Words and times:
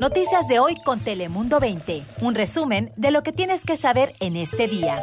Noticias 0.00 0.46
de 0.46 0.58
hoy 0.58 0.76
con 0.84 1.00
Telemundo 1.00 1.58
20. 1.58 2.02
Un 2.20 2.34
resumen 2.34 2.92
de 2.96 3.10
lo 3.10 3.22
que 3.22 3.32
tienes 3.32 3.64
que 3.64 3.76
saber 3.76 4.14
en 4.20 4.36
este 4.36 4.68
día. 4.68 5.02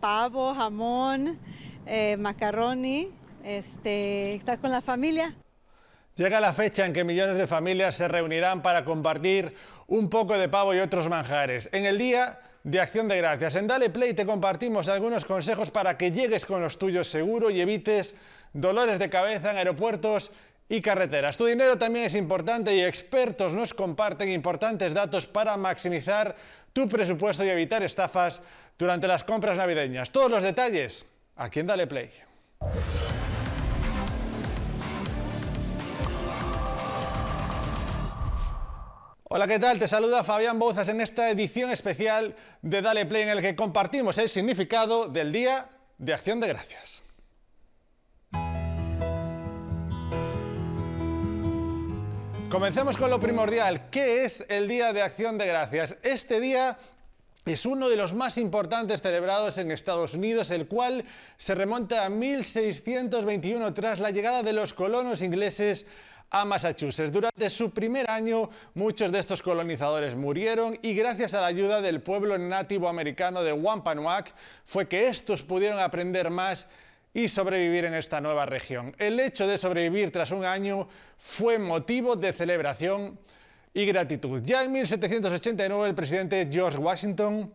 Pavo, 0.00 0.54
jamón, 0.54 1.38
eh, 1.86 2.16
macaroni, 2.16 3.10
este, 3.44 4.34
estar 4.34 4.58
con 4.58 4.72
la 4.72 4.80
familia. 4.80 5.36
Llega 6.16 6.40
la 6.40 6.52
fecha 6.52 6.84
en 6.84 6.92
que 6.92 7.04
millones 7.04 7.38
de 7.38 7.46
familias 7.46 7.94
se 7.94 8.08
reunirán 8.08 8.60
para 8.60 8.84
compartir 8.84 9.54
un 9.86 10.10
poco 10.10 10.36
de 10.36 10.48
pavo 10.48 10.74
y 10.74 10.80
otros 10.80 11.08
manjares. 11.08 11.68
En 11.72 11.86
el 11.86 11.96
día 11.96 12.40
de 12.64 12.80
Acción 12.80 13.06
de 13.06 13.18
Gracias, 13.18 13.54
en 13.54 13.68
Dale 13.68 13.88
Play 13.90 14.14
te 14.14 14.26
compartimos 14.26 14.88
algunos 14.88 15.24
consejos 15.24 15.70
para 15.70 15.96
que 15.96 16.10
llegues 16.10 16.44
con 16.44 16.60
los 16.60 16.76
tuyos 16.76 17.08
seguro 17.08 17.50
y 17.50 17.60
evites 17.60 18.16
dolores 18.52 18.98
de 18.98 19.08
cabeza 19.08 19.52
en 19.52 19.58
aeropuertos 19.58 20.32
y 20.68 20.80
carreteras. 20.80 21.36
Tu 21.36 21.46
dinero 21.46 21.78
también 21.78 22.04
es 22.06 22.14
importante 22.14 22.74
y 22.74 22.82
expertos 22.82 23.52
nos 23.52 23.72
comparten 23.72 24.28
importantes 24.28 24.92
datos 24.92 25.26
para 25.26 25.56
maximizar 25.56 26.34
tu 26.72 26.88
presupuesto 26.88 27.44
y 27.44 27.48
evitar 27.48 27.82
estafas 27.82 28.40
durante 28.78 29.08
las 29.08 29.24
compras 29.24 29.56
navideñas. 29.56 30.10
Todos 30.10 30.30
los 30.30 30.42
detalles 30.42 31.06
aquí 31.36 31.60
en 31.60 31.66
Dale 31.66 31.86
Play. 31.86 32.10
Hola, 39.30 39.46
¿qué 39.46 39.58
tal? 39.58 39.78
Te 39.78 39.88
saluda 39.88 40.24
Fabián 40.24 40.58
Bouzas 40.58 40.88
en 40.88 41.02
esta 41.02 41.28
edición 41.28 41.70
especial 41.70 42.34
de 42.62 42.80
Dale 42.80 43.04
Play 43.04 43.22
en 43.22 43.28
el 43.28 43.42
que 43.42 43.54
compartimos 43.54 44.16
el 44.16 44.30
significado 44.30 45.06
del 45.06 45.32
Día 45.32 45.68
de 45.98 46.14
Acción 46.14 46.40
de 46.40 46.48
Gracias. 46.48 47.02
Comencemos 52.50 52.96
con 52.96 53.10
lo 53.10 53.20
primordial. 53.20 53.90
¿Qué 53.90 54.24
es 54.24 54.42
el 54.48 54.68
Día 54.68 54.94
de 54.94 55.02
Acción 55.02 55.36
de 55.36 55.46
Gracias? 55.46 55.96
Este 56.02 56.40
día 56.40 56.78
es 57.44 57.66
uno 57.66 57.90
de 57.90 57.96
los 57.96 58.14
más 58.14 58.38
importantes 58.38 59.02
celebrados 59.02 59.58
en 59.58 59.70
Estados 59.70 60.14
Unidos, 60.14 60.50
el 60.50 60.66
cual 60.66 61.04
se 61.36 61.54
remonta 61.54 62.06
a 62.06 62.08
1621 62.08 63.74
tras 63.74 64.00
la 64.00 64.10
llegada 64.10 64.42
de 64.42 64.54
los 64.54 64.72
colonos 64.72 65.20
ingleses 65.20 65.84
a 66.30 66.46
Massachusetts. 66.46 67.12
Durante 67.12 67.50
su 67.50 67.70
primer 67.70 68.10
año, 68.10 68.48
muchos 68.72 69.12
de 69.12 69.18
estos 69.18 69.42
colonizadores 69.42 70.16
murieron 70.16 70.78
y 70.80 70.94
gracias 70.94 71.34
a 71.34 71.42
la 71.42 71.48
ayuda 71.48 71.82
del 71.82 72.00
pueblo 72.00 72.38
nativo 72.38 72.88
americano 72.88 73.42
de 73.42 73.52
Wampanoag 73.52 74.24
fue 74.64 74.88
que 74.88 75.08
estos 75.08 75.42
pudieron 75.42 75.80
aprender 75.80 76.30
más 76.30 76.66
y 77.14 77.28
sobrevivir 77.28 77.84
en 77.84 77.94
esta 77.94 78.20
nueva 78.20 78.46
región. 78.46 78.94
El 78.98 79.18
hecho 79.20 79.46
de 79.46 79.58
sobrevivir 79.58 80.12
tras 80.12 80.30
un 80.30 80.44
año 80.44 80.88
fue 81.16 81.58
motivo 81.58 82.16
de 82.16 82.32
celebración 82.32 83.18
y 83.74 83.86
gratitud. 83.86 84.40
Ya 84.42 84.64
en 84.64 84.72
1789 84.72 85.88
el 85.88 85.94
presidente 85.94 86.48
George 86.50 86.78
Washington 86.78 87.52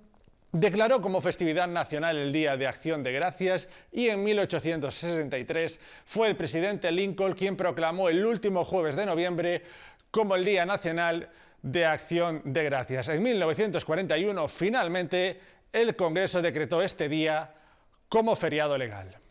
declaró 0.52 1.02
como 1.02 1.20
festividad 1.20 1.68
nacional 1.68 2.16
el 2.18 2.32
Día 2.32 2.56
de 2.56 2.68
Acción 2.68 3.04
de 3.04 3.12
Gracias 3.12 3.68
y 3.92 4.10
en 4.10 4.24
1863 4.24 5.80
fue 6.06 6.28
el 6.28 6.36
presidente 6.36 6.92
Lincoln 6.92 7.34
quien 7.34 7.58
proclamó 7.58 8.08
el 8.08 8.24
último 8.24 8.64
jueves 8.64 8.96
de 8.96 9.06
noviembre 9.06 9.64
como 10.12 10.36
el 10.36 10.46
Día 10.46 10.66
Nacional 10.66 11.30
de 11.64 11.86
Acción 11.86 12.42
de 12.46 12.64
Gracias. 12.66 13.10
En 13.10 13.24
1941 13.24 14.48
finalmente 14.48 15.40
el 15.72 15.96
Congreso 15.96 16.42
decretó 16.42 16.84
este 16.84 17.10
día 17.10 17.52
como 18.08 18.36
feriado 18.36 18.78
legal. 18.78 19.23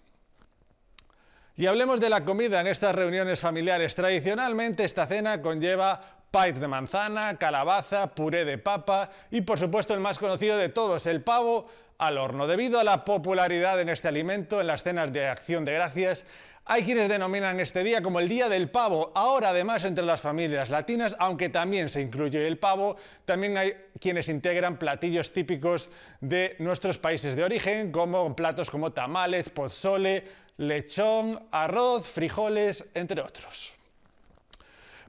Y 1.54 1.66
hablemos 1.66 2.00
de 2.00 2.08
la 2.08 2.24
comida 2.24 2.62
en 2.62 2.66
estas 2.66 2.94
reuniones 2.94 3.40
familiares. 3.40 3.94
Tradicionalmente 3.94 4.84
esta 4.84 5.06
cena 5.06 5.42
conlleva 5.42 6.00
pies 6.30 6.58
de 6.58 6.66
manzana, 6.66 7.36
calabaza, 7.36 8.14
puré 8.14 8.46
de 8.46 8.56
papa 8.56 9.10
y 9.30 9.42
por 9.42 9.58
supuesto 9.58 9.92
el 9.92 10.00
más 10.00 10.18
conocido 10.18 10.56
de 10.56 10.70
todos, 10.70 11.06
el 11.06 11.20
pavo 11.20 11.66
al 11.98 12.16
horno. 12.16 12.46
Debido 12.46 12.80
a 12.80 12.84
la 12.84 13.04
popularidad 13.04 13.78
en 13.82 13.90
este 13.90 14.08
alimento 14.08 14.62
en 14.62 14.66
las 14.68 14.82
cenas 14.82 15.12
de 15.12 15.28
acción 15.28 15.66
de 15.66 15.74
gracias, 15.74 16.24
hay 16.64 16.84
quienes 16.84 17.08
denominan 17.08 17.60
este 17.60 17.82
día 17.82 18.02
como 18.02 18.20
el 18.20 18.28
Día 18.28 18.48
del 18.48 18.70
Pavo. 18.70 19.10
Ahora, 19.16 19.48
además, 19.48 19.84
entre 19.84 20.04
las 20.04 20.20
familias 20.20 20.70
latinas, 20.70 21.16
aunque 21.18 21.48
también 21.48 21.88
se 21.88 22.00
incluye 22.00 22.46
el 22.46 22.56
pavo, 22.56 22.96
también 23.24 23.58
hay 23.58 23.74
quienes 24.00 24.28
integran 24.28 24.78
platillos 24.78 25.32
típicos 25.32 25.90
de 26.20 26.54
nuestros 26.60 26.98
países 26.98 27.34
de 27.34 27.42
origen, 27.42 27.90
como 27.90 28.34
platos 28.36 28.70
como 28.70 28.92
tamales, 28.92 29.50
pozole, 29.50 30.24
lechón, 30.62 31.40
arroz, 31.50 32.08
frijoles, 32.08 32.84
entre 32.94 33.20
otros. 33.20 33.74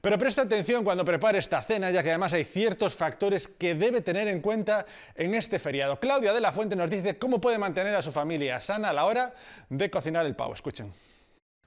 Pero 0.02 0.18
presta 0.18 0.42
atención 0.42 0.84
cuando 0.84 1.02
prepare 1.02 1.38
esta 1.38 1.62
cena, 1.62 1.90
ya 1.90 2.02
que 2.02 2.10
además 2.10 2.34
hay 2.34 2.44
ciertos 2.44 2.94
factores 2.94 3.48
que 3.48 3.74
debe 3.74 4.02
tener 4.02 4.28
en 4.28 4.42
cuenta 4.42 4.84
en 5.14 5.34
este 5.34 5.58
feriado. 5.58 5.98
Claudia 5.98 6.34
de 6.34 6.42
la 6.42 6.52
Fuente 6.52 6.76
nos 6.76 6.90
dice 6.90 7.18
cómo 7.18 7.40
puede 7.40 7.56
mantener 7.56 7.94
a 7.94 8.02
su 8.02 8.12
familia 8.12 8.60
sana 8.60 8.90
a 8.90 8.92
la 8.92 9.06
hora 9.06 9.32
de 9.70 9.90
cocinar 9.90 10.26
el 10.26 10.36
pavo. 10.36 10.52
Escuchen. 10.52 10.92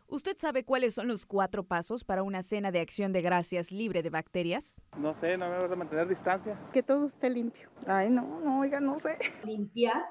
¿Usted 0.09 0.37
sabe 0.37 0.63
cuáles 0.63 0.93
son 0.93 1.07
los 1.07 1.25
cuatro 1.25 1.63
pasos 1.63 2.03
para 2.03 2.21
una 2.23 2.43
cena 2.43 2.71
de 2.71 2.79
acción 2.79 3.11
de 3.11 3.21
gracias 3.21 3.71
libre 3.71 4.03
de 4.03 4.09
bacterias? 4.09 4.79
No 4.95 5.13
sé, 5.13 5.37
no 5.37 5.49
me 5.49 5.57
voy 5.57 5.73
a 5.73 5.75
mantener 5.75 6.07
distancia. 6.07 6.57
Que 6.71 6.83
todo 6.83 7.07
esté 7.07 7.29
limpio. 7.29 7.69
Ay, 7.87 8.09
no, 8.09 8.39
no, 8.39 8.59
oiga, 8.59 8.79
no 8.79 8.99
sé. 8.99 9.17
Limpiar, 9.43 10.05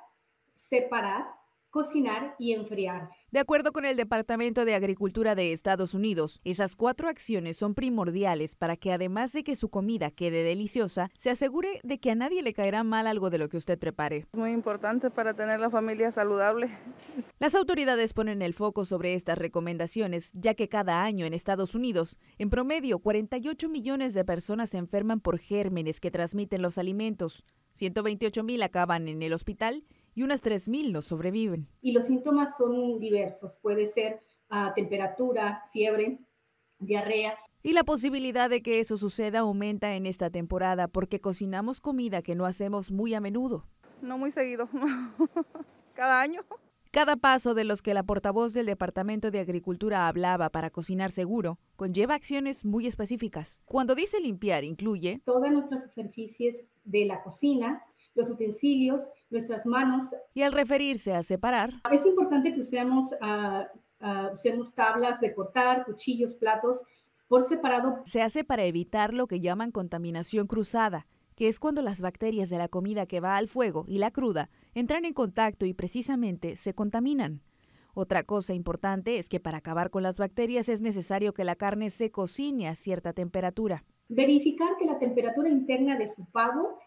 separar, 0.57 1.25
cocinar 1.71 2.35
y 2.39 2.53
enfriar. 2.55 3.09
De 3.37 3.41
acuerdo 3.41 3.73
con 3.73 3.85
el 3.85 3.99
Departamento 3.99 4.65
de 4.65 4.75
Agricultura 4.75 5.35
de 5.35 5.53
Estados 5.53 5.93
Unidos, 5.93 6.41
esas 6.45 6.75
cuatro 6.75 7.07
acciones 7.07 7.59
son 7.59 7.75
primordiales 7.75 8.55
para 8.55 8.79
que 8.79 8.95
además 8.95 9.35
de 9.35 9.45
que 9.45 9.57
su 9.57 9.69
comida 9.69 10.11
quede 10.11 10.43
deliciosa, 10.43 11.11
se 11.19 11.29
asegure 11.29 11.81
de 11.83 12.01
que 12.01 12.13
a 12.13 12.15
nadie 12.15 12.41
le 12.41 12.55
caerá 12.55 12.83
mal 12.83 13.07
algo 13.07 13.29
de 13.29 13.37
lo 13.37 13.51
que 13.51 13.59
usted 13.59 13.79
prepare. 13.79 14.25
Muy 14.33 14.53
importante 14.53 15.11
para 15.11 15.35
tener 15.35 15.61
la 15.61 15.69
familia 15.69 16.11
saludable. 16.13 16.71
Las 17.39 17.55
autoridades 17.55 18.15
ponen 18.15 18.41
el 18.41 18.55
foco 18.55 18.87
sobre 18.87 19.13
estas 19.13 19.37
recomendaciones, 19.37 20.33
ya 20.33 20.55
que 20.55 20.71
cada 20.71 21.05
año 21.05 21.27
en 21.27 21.35
Estados 21.35 21.75
Unidos, 21.75 22.19
en 22.39 22.49
promedio, 22.49 23.01
48 23.01 23.69
millones 23.69 24.15
de 24.15 24.25
personas 24.25 24.71
se 24.71 24.79
enferman 24.79 25.21
por 25.21 25.39
gérmenes 25.39 26.01
que 26.01 26.11
transmiten 26.11 26.63
los 26.63 26.79
alimentos. 26.79 27.45
128 27.75 28.43
mil 28.43 28.63
acaban 28.63 29.09
en 29.09 29.21
el 29.21 29.35
hospital 29.35 29.85
y 30.17 30.23
unas 30.23 30.43
3.000 30.43 30.91
no 30.91 31.03
sobreviven. 31.03 31.69
Y 31.83 31.93
los 31.93 32.07
síntomas 32.07 32.57
son 32.57 32.99
diversos. 32.99 33.57
Puede 33.63 33.87
ser 33.87 34.23
uh, 34.51 34.75
temperatura, 34.75 35.63
fiebre, 35.73 36.19
diarrea. 36.79 37.39
Y 37.63 37.75
la 37.75 37.85
posibilidad 37.85 38.49
de 38.49 38.63
que 38.63 38.81
eso 38.81 38.97
suceda 38.97 39.41
aumenta 39.41 39.95
en 39.95 40.07
esta 40.07 40.31
temporada 40.31 40.89
porque 40.89 41.21
cocinamos 41.21 41.81
comida 41.81 42.23
que 42.23 42.35
no 42.35 42.47
hacemos 42.47 42.91
muy 42.91 43.13
a 43.13 43.21
menudo. 43.21 43.67
No 44.01 44.17
muy 44.17 44.33
seguido, 44.33 44.69
cada 45.95 46.21
año. 46.21 46.43
Cada 46.93 47.17
paso 47.17 47.53
de 47.53 47.65
los 47.65 47.83
que 47.83 47.93
la 47.93 48.03
portavoz 48.03 48.55
del 48.55 48.65
Departamento 48.65 49.31
de 49.31 49.41
Agricultura 49.41 50.09
hablaba 50.09 50.49
para 50.49 50.71
cocinar 50.71 51.11
seguro 51.11 51.59
conlleva 51.77 52.15
acciones 52.15 52.65
muy 52.65 52.87
específicas. 52.87 53.61
Cuando 53.67 53.95
dice 53.95 54.19
limpiar, 54.19 54.65
incluye 54.65 55.21
todas 55.27 55.53
nuestras 55.53 55.83
superficies 55.83 56.67
de 56.85 57.05
la 57.05 57.23
cocina, 57.23 57.83
los 58.15 58.31
utensilios, 58.31 59.03
nuestras 59.31 59.67
manos. 59.67 60.05
Y 60.35 60.43
al 60.43 60.53
referirse 60.53 61.15
a 61.15 61.23
separar. 61.23 61.75
Es 61.91 62.07
importante 62.07 62.53
que 62.55 62.61
usemos, 62.61 63.13
uh, 63.13 64.07
uh, 64.07 64.33
usemos 64.33 64.75
tablas 64.75 65.21
de 65.21 65.35
cortar, 65.35 65.85
cuchillos, 65.85 66.35
platos 66.35 66.83
por 67.29 67.43
separado. 67.43 68.01
Se 68.05 68.23
hace 68.23 68.45
para 68.45 68.65
evitar 68.65 69.13
lo 69.13 69.27
que 69.27 69.41
llaman 69.41 69.73
contaminación 69.73 70.47
cruzada, 70.47 71.07
que 71.35 71.49
es 71.49 71.59
cuando 71.59 71.83
las 71.83 72.01
bacterias 72.01 72.49
de 72.49 72.59
la 72.59 72.69
comida 72.69 73.07
que 73.07 73.21
va 73.21 73.37
al 73.37 73.49
fuego 73.49 73.85
y 73.87 73.99
la 73.99 74.11
cruda 74.11 74.49
entran 74.75 75.05
en 75.05 75.13
contacto 75.13 75.67
y 75.67 75.75
precisamente 75.75 76.57
se 76.57 76.75
contaminan. 76.75 77.43
Otra 77.95 78.25
cosa 78.25 78.53
importante 78.53 79.19
es 79.19 79.29
que 79.29 79.41
para 79.41 79.59
acabar 79.59 79.89
con 79.91 80.03
las 80.03 80.19
bacterias 80.19 80.69
es 80.69 80.83
necesario 80.83 81.33
que 81.33 81.45
la 81.45 81.57
carne 81.57 81.89
se 81.89 82.11
cocine 82.11 82.69
a 82.69 82.75
cierta 82.75 83.15
temperatura. 83.15 83.85
Verificar 84.09 84.77
que 84.79 84.85
la 84.85 84.99
temperatura 84.99 85.49
interna 85.49 85.97
de 85.97 86.07
su 86.07 86.27
pavo 86.27 86.79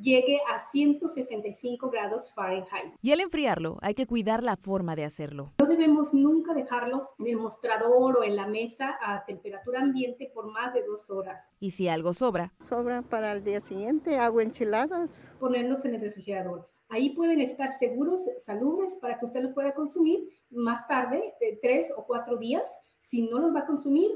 llegue 0.00 0.38
a 0.52 0.70
165 0.70 1.90
grados 1.90 2.32
Fahrenheit. 2.32 2.94
Y 3.02 3.12
al 3.12 3.20
enfriarlo, 3.20 3.78
hay 3.82 3.94
que 3.94 4.06
cuidar 4.06 4.42
la 4.42 4.56
forma 4.56 4.96
de 4.96 5.04
hacerlo. 5.04 5.52
No 5.58 5.66
debemos 5.66 6.14
nunca 6.14 6.54
dejarlos 6.54 7.14
en 7.18 7.28
el 7.28 7.36
mostrador 7.36 8.18
o 8.18 8.24
en 8.24 8.36
la 8.36 8.46
mesa 8.46 8.96
a 9.02 9.24
temperatura 9.24 9.80
ambiente 9.80 10.30
por 10.32 10.50
más 10.50 10.74
de 10.74 10.82
dos 10.84 11.10
horas. 11.10 11.40
Y 11.60 11.72
si 11.72 11.88
algo 11.88 12.12
sobra. 12.12 12.52
Sobra 12.68 13.02
para 13.02 13.32
el 13.32 13.44
día 13.44 13.60
siguiente, 13.60 14.18
agua 14.18 14.42
enchiladas. 14.42 15.10
Ponerlos 15.38 15.84
en 15.84 15.94
el 15.96 16.00
refrigerador. 16.00 16.68
Ahí 16.88 17.10
pueden 17.10 17.40
estar 17.40 17.72
seguros, 17.72 18.20
salubres, 18.40 18.98
para 19.00 19.18
que 19.18 19.24
usted 19.24 19.42
los 19.42 19.52
pueda 19.52 19.74
consumir 19.74 20.28
más 20.50 20.86
tarde, 20.86 21.34
de 21.40 21.58
tres 21.60 21.92
o 21.96 22.04
cuatro 22.04 22.36
días. 22.36 22.68
Si 23.00 23.22
no 23.22 23.38
los 23.38 23.54
va 23.54 23.60
a 23.60 23.66
consumir, 23.66 24.10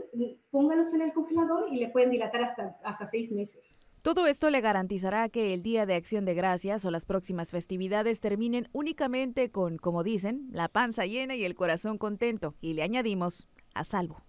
póngalos 0.50 0.92
en 0.94 1.02
el 1.02 1.12
congelador 1.12 1.72
y 1.72 1.76
le 1.76 1.88
pueden 1.88 2.10
dilatar 2.10 2.42
hasta, 2.42 2.78
hasta 2.84 3.06
seis 3.06 3.30
meses. 3.32 3.77
Todo 4.02 4.26
esto 4.26 4.50
le 4.50 4.60
garantizará 4.60 5.28
que 5.28 5.52
el 5.52 5.62
Día 5.62 5.84
de 5.84 5.94
Acción 5.94 6.24
de 6.24 6.34
Gracias 6.34 6.84
o 6.84 6.90
las 6.90 7.04
próximas 7.04 7.50
festividades 7.50 8.20
terminen 8.20 8.68
únicamente 8.72 9.50
con, 9.50 9.76
como 9.76 10.04
dicen, 10.04 10.48
la 10.52 10.68
panza 10.68 11.04
llena 11.04 11.34
y 11.34 11.44
el 11.44 11.56
corazón 11.56 11.98
contento. 11.98 12.54
Y 12.60 12.74
le 12.74 12.82
añadimos, 12.82 13.48
a 13.74 13.84
salvo. 13.84 14.27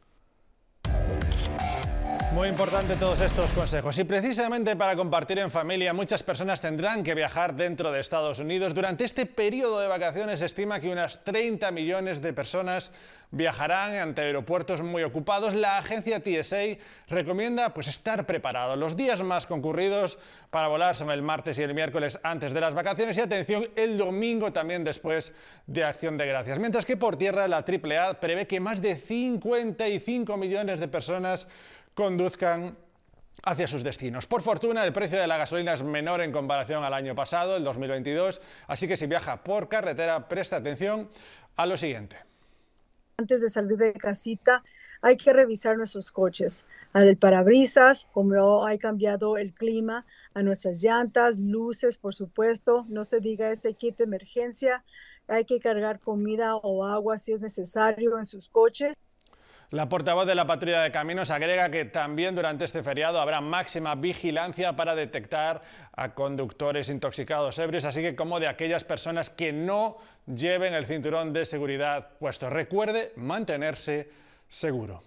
Muy 2.33 2.47
importante 2.47 2.95
todos 2.95 3.19
estos 3.21 3.49
consejos 3.51 3.97
y 3.97 4.03
precisamente 4.03 4.75
para 4.75 4.95
compartir 4.95 5.39
en 5.39 5.49
familia 5.49 5.93
muchas 5.93 6.21
personas 6.21 6.61
tendrán 6.61 7.03
que 7.03 7.15
viajar 7.15 7.55
dentro 7.55 7.91
de 7.91 7.99
Estados 7.99 8.37
Unidos. 8.37 8.75
Durante 8.75 9.03
este 9.03 9.25
periodo 9.25 9.79
de 9.79 9.87
vacaciones 9.87 10.39
se 10.39 10.45
estima 10.45 10.79
que 10.79 10.89
unas 10.89 11.23
30 11.23 11.71
millones 11.71 12.21
de 12.21 12.31
personas 12.31 12.91
viajarán 13.31 13.95
ante 13.95 14.21
aeropuertos 14.21 14.81
muy 14.81 15.03
ocupados. 15.03 15.53
La 15.53 15.77
agencia 15.77 16.21
TSA 16.21 16.77
recomienda 17.07 17.73
pues 17.73 17.87
estar 17.87 18.25
preparado. 18.25 18.75
Los 18.75 18.95
días 18.95 19.21
más 19.21 19.45
concurridos 19.45 20.17
para 20.49 20.67
volar 20.67 20.95
son 20.95 21.11
el 21.11 21.21
martes 21.21 21.57
y 21.59 21.63
el 21.63 21.73
miércoles 21.73 22.19
antes 22.23 22.53
de 22.53 22.61
las 22.61 22.73
vacaciones 22.73 23.17
y 23.17 23.21
atención 23.21 23.67
el 23.75 23.97
domingo 23.97 24.53
también 24.53 24.83
después 24.83 25.33
de 25.67 25.83
Acción 25.83 26.17
de 26.17 26.27
Gracias. 26.27 26.59
Mientras 26.59 26.85
que 26.85 26.97
por 26.97 27.17
tierra 27.17 27.47
la 27.47 27.65
AAA 27.67 28.19
prevé 28.19 28.47
que 28.47 28.59
más 28.59 28.81
de 28.81 28.95
55 28.95 30.37
millones 30.37 30.79
de 30.79 30.87
personas 30.87 31.47
conduzcan 31.93 32.77
hacia 33.43 33.67
sus 33.67 33.83
destinos. 33.83 34.27
Por 34.27 34.41
fortuna, 34.41 34.85
el 34.85 34.93
precio 34.93 35.19
de 35.19 35.27
la 35.27 35.37
gasolina 35.37 35.73
es 35.73 35.83
menor 35.83 36.21
en 36.21 36.31
comparación 36.31 36.83
al 36.83 36.93
año 36.93 37.15
pasado, 37.15 37.55
el 37.55 37.63
2022, 37.63 38.41
así 38.67 38.87
que 38.87 38.97
si 38.97 39.07
viaja 39.07 39.43
por 39.43 39.69
carretera, 39.69 40.27
presta 40.27 40.57
atención 40.57 41.09
a 41.55 41.65
lo 41.65 41.77
siguiente. 41.77 42.17
Antes 43.17 43.41
de 43.41 43.49
salir 43.49 43.77
de 43.77 43.93
casita, 43.93 44.63
hay 45.01 45.17
que 45.17 45.31
revisar 45.31 45.77
nuestros 45.77 46.11
coches, 46.11 46.65
al 46.93 47.15
parabrisas, 47.17 48.07
como 48.11 48.65
ha 48.65 48.77
cambiado 48.77 49.37
el 49.37 49.53
clima, 49.53 50.05
a 50.33 50.43
nuestras 50.43 50.81
llantas, 50.81 51.37
luces, 51.37 51.97
por 51.97 52.13
supuesto, 52.13 52.85
no 52.89 53.03
se 53.03 53.19
diga 53.19 53.51
ese 53.51 53.73
kit 53.73 53.97
de 53.97 54.03
emergencia, 54.03 54.83
hay 55.27 55.45
que 55.45 55.59
cargar 55.59 55.99
comida 55.99 56.55
o 56.55 56.85
agua 56.85 57.17
si 57.17 57.33
es 57.33 57.39
necesario 57.39 58.17
en 58.17 58.25
sus 58.25 58.49
coches. 58.49 58.95
La 59.71 59.87
portavoz 59.87 60.25
de 60.25 60.33
la 60.33 60.47
patrulla 60.47 60.81
de 60.81 60.91
caminos 60.91 61.29
agrega 61.29 61.69
que 61.69 61.85
también 61.85 62.33
durante 62.33 62.65
este 62.65 62.81
feriado 62.81 63.21
habrá 63.21 63.39
máxima 63.39 63.93
vigilancia 63.93 64.75
para 64.75 64.95
detectar 64.95 65.61
a 65.95 66.15
conductores 66.15 66.89
intoxicados 66.89 67.59
ebrios, 67.59 67.85
así 67.85 68.01
que 68.01 68.15
como 68.15 68.39
de 68.39 68.47
aquellas 68.47 68.83
personas 68.83 69.29
que 69.29 69.53
no 69.53 69.97
lleven 70.25 70.73
el 70.73 70.87
cinturón 70.87 71.33
de 71.33 71.45
seguridad 71.45 72.09
puesto. 72.19 72.49
Recuerde 72.49 73.13
mantenerse 73.15 74.09
seguro. 74.47 75.03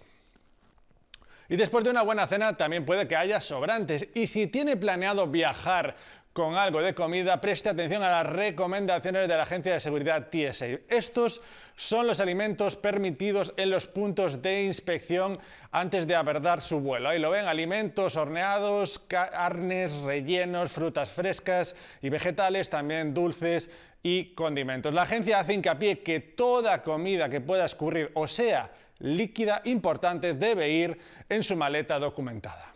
Y 1.49 1.57
después 1.57 1.83
de 1.83 1.89
una 1.89 2.03
buena 2.03 2.25
cena 2.27 2.55
también 2.55 2.85
puede 2.85 3.05
que 3.05 3.17
haya 3.17 3.41
sobrantes. 3.41 4.07
Y 4.15 4.27
si 4.27 4.47
tiene 4.47 4.77
planeado 4.77 5.27
viajar 5.27 5.97
con 6.31 6.55
algo 6.55 6.81
de 6.81 6.95
comida, 6.95 7.41
preste 7.41 7.67
atención 7.67 8.01
a 8.01 8.09
las 8.09 8.27
recomendaciones 8.27 9.27
de 9.27 9.35
la 9.35 9.43
Agencia 9.43 9.73
de 9.73 9.81
Seguridad 9.81 10.29
TSA. 10.29 10.67
Estos 10.87 11.41
son 11.75 12.07
los 12.07 12.19
alimentos 12.19 12.75
permitidos 12.75 13.53
en 13.57 13.69
los 13.69 13.87
puntos 13.87 14.41
de 14.41 14.63
inspección 14.63 15.39
antes 15.71 16.07
de 16.07 16.15
abordar 16.15 16.61
su 16.61 16.79
vuelo. 16.79 17.09
Ahí 17.09 17.19
lo 17.19 17.31
ven, 17.31 17.45
alimentos 17.45 18.15
horneados, 18.15 18.99
carnes, 18.99 19.93
rellenos, 20.01 20.73
frutas 20.73 21.11
frescas 21.11 21.75
y 22.01 22.09
vegetales, 22.09 22.69
también 22.69 23.13
dulces 23.13 23.69
y 24.03 24.33
condimentos. 24.35 24.93
La 24.93 25.03
agencia 25.03 25.39
hace 25.39 25.53
hincapié 25.53 25.99
que 25.99 26.19
toda 26.19 26.83
comida 26.83 27.29
que 27.29 27.41
pueda 27.41 27.65
escurrir 27.65 28.11
o 28.13 28.27
sea 28.27 28.71
líquida 28.99 29.61
importante 29.65 30.33
debe 30.33 30.69
ir 30.69 30.99
en 31.29 31.43
su 31.43 31.55
maleta 31.55 31.99
documentada. 31.99 32.73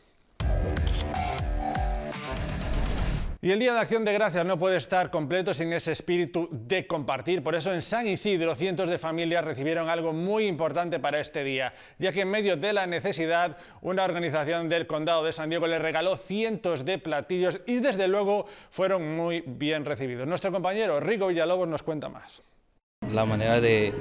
Y 3.40 3.52
el 3.52 3.60
Día 3.60 3.74
de 3.74 3.80
Acción 3.80 4.04
de 4.04 4.14
Gracias 4.14 4.44
no 4.48 4.58
puede 4.58 4.78
estar 4.78 5.12
completo 5.12 5.54
sin 5.54 5.72
ese 5.72 5.92
espíritu 5.92 6.50
de 6.52 6.88
compartir. 6.88 7.44
Por 7.44 7.54
eso 7.54 7.72
en 7.72 7.84
San 7.84 8.08
Isidro 8.08 8.56
cientos 8.56 8.90
de 8.90 8.98
familias 8.98 9.46
recibieron 9.46 9.90
algo 9.90 10.12
muy 10.12 10.48
importante 10.48 11.00
para 11.00 11.20
este 11.20 11.44
día, 11.44 11.72
ya 12.00 12.12
que 12.12 12.22
en 12.22 12.32
medio 12.32 12.58
de 12.58 12.74
la 12.74 12.88
necesidad 12.88 13.56
una 13.82 14.06
organización 14.06 14.70
del 14.70 14.88
condado 14.88 15.24
de 15.24 15.34
San 15.34 15.52
Diego 15.52 15.68
les 15.68 15.80
regaló 15.80 16.16
cientos 16.16 16.84
de 16.84 16.98
platillos 16.98 17.60
y 17.68 17.76
desde 17.76 18.08
luego 18.08 18.48
fueron 18.72 19.16
muy 19.16 19.44
bien 19.46 19.86
recibidos. 19.86 20.26
Nuestro 20.26 20.52
compañero 20.52 21.00
Rico 21.00 21.28
Villalobos 21.28 21.68
nos 21.68 21.84
cuenta 21.84 22.10
más. 22.10 22.42
La 23.12 23.26
manera 23.26 23.62
de 23.62 23.94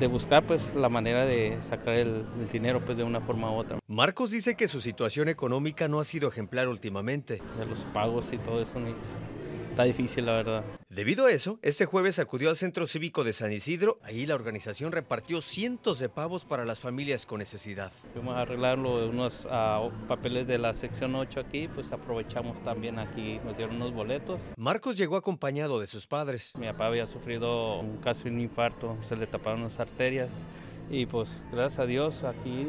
de 0.00 0.06
buscar 0.06 0.42
pues 0.42 0.74
la 0.74 0.88
manera 0.88 1.26
de 1.26 1.58
sacar 1.62 1.94
el, 1.94 2.24
dinero 2.50 2.80
pues 2.80 2.96
de 2.96 3.04
una 3.04 3.20
forma 3.20 3.52
u 3.52 3.56
otra. 3.56 3.78
Marcos 3.86 4.30
dice 4.30 4.56
que 4.56 4.66
su 4.66 4.80
situación 4.80 5.28
económica 5.28 5.86
no 5.88 6.00
ha 6.00 6.04
sido 6.04 6.28
ejemplar 6.28 6.68
últimamente. 6.68 7.40
De 7.58 7.66
los 7.66 7.80
pagos 7.92 8.32
y 8.32 8.38
todo 8.38 8.62
eso 8.62 8.80
está 9.70 9.84
difícil 9.84 10.26
la 10.26 10.32
verdad. 10.32 10.64
Debido 10.88 11.26
a 11.26 11.30
eso, 11.30 11.58
este 11.62 11.86
jueves 11.86 12.18
acudió 12.18 12.50
al 12.50 12.56
Centro 12.56 12.86
Cívico 12.86 13.24
de 13.24 13.32
San 13.32 13.52
Isidro. 13.52 13.98
Ahí 14.02 14.26
la 14.26 14.34
organización 14.34 14.92
repartió 14.92 15.40
cientos 15.40 15.98
de 15.98 16.08
pavos 16.08 16.44
para 16.44 16.64
las 16.64 16.80
familias 16.80 17.26
con 17.26 17.38
necesidad. 17.38 17.92
Fuimos 18.12 18.36
a 18.36 18.42
arreglar 18.42 18.78
unos 18.78 19.46
ah, 19.50 19.88
papeles 20.08 20.46
de 20.46 20.58
la 20.58 20.74
sección 20.74 21.14
8 21.14 21.40
aquí, 21.40 21.68
pues 21.68 21.92
aprovechamos 21.92 22.62
también 22.62 22.98
aquí, 22.98 23.40
nos 23.44 23.56
dieron 23.56 23.76
unos 23.76 23.94
boletos. 23.94 24.40
Marcos 24.56 24.96
llegó 24.96 25.16
acompañado 25.16 25.80
de 25.80 25.86
sus 25.86 26.06
padres. 26.06 26.52
Mi 26.58 26.66
papá 26.66 26.86
había 26.86 27.06
sufrido 27.06 27.80
un 27.80 27.98
casi 27.98 28.28
un 28.28 28.40
infarto, 28.40 28.98
se 29.02 29.16
le 29.16 29.26
taparon 29.26 29.62
las 29.62 29.80
arterias 29.80 30.46
y 30.90 31.06
pues 31.06 31.46
gracias 31.52 31.78
a 31.78 31.86
Dios 31.86 32.24
aquí 32.24 32.66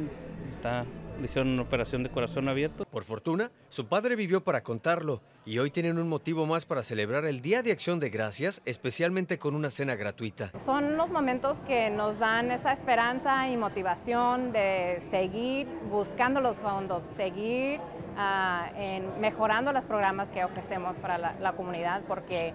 está 0.50 0.86
le 1.20 1.26
hicieron 1.26 1.50
una 1.50 1.62
operación 1.62 2.04
de 2.04 2.10
corazón 2.10 2.50
abierto. 2.50 2.86
Por 2.86 3.04
fortuna, 3.04 3.52
su 3.70 3.88
padre 3.88 4.16
vivió 4.16 4.44
para 4.44 4.62
contarlo 4.62 5.22
y 5.46 5.60
hoy 5.60 5.72
tienen 5.72 5.98
un 5.98 6.08
motivo 6.08 6.46
más 6.46 6.66
para 6.66 6.84
celebrar 6.84 7.26
el 7.26 7.42
Día 7.42 7.64
de 7.64 7.72
Acción 7.72 8.00
de 8.00 8.10
Gracias, 8.10 8.62
especialmente 8.66 9.38
con 9.40 9.56
una 9.56 9.70
cena 9.70 9.96
gratuita. 9.96 10.52
Son 10.66 10.98
los 10.98 11.10
momentos 11.10 11.58
que 11.68 11.90
nos 11.90 12.20
dan 12.20 12.52
esa 12.52 12.74
esperanza 12.74 13.50
y 13.50 13.58
motivación 13.58 14.52
de 14.52 15.02
seguir 15.10 15.68
buscando 15.90 16.42
los 16.42 16.58
fondos, 16.58 17.04
seguir 17.16 17.80
ah, 18.18 18.70
en 18.76 19.20
mejorando 19.20 19.74
los 19.74 19.86
programas 19.86 20.30
que 20.30 20.44
ofrecemos 20.44 20.96
para 20.98 21.18
la, 21.18 21.34
la 21.40 21.54
comunidad, 21.54 22.02
porque 22.08 22.54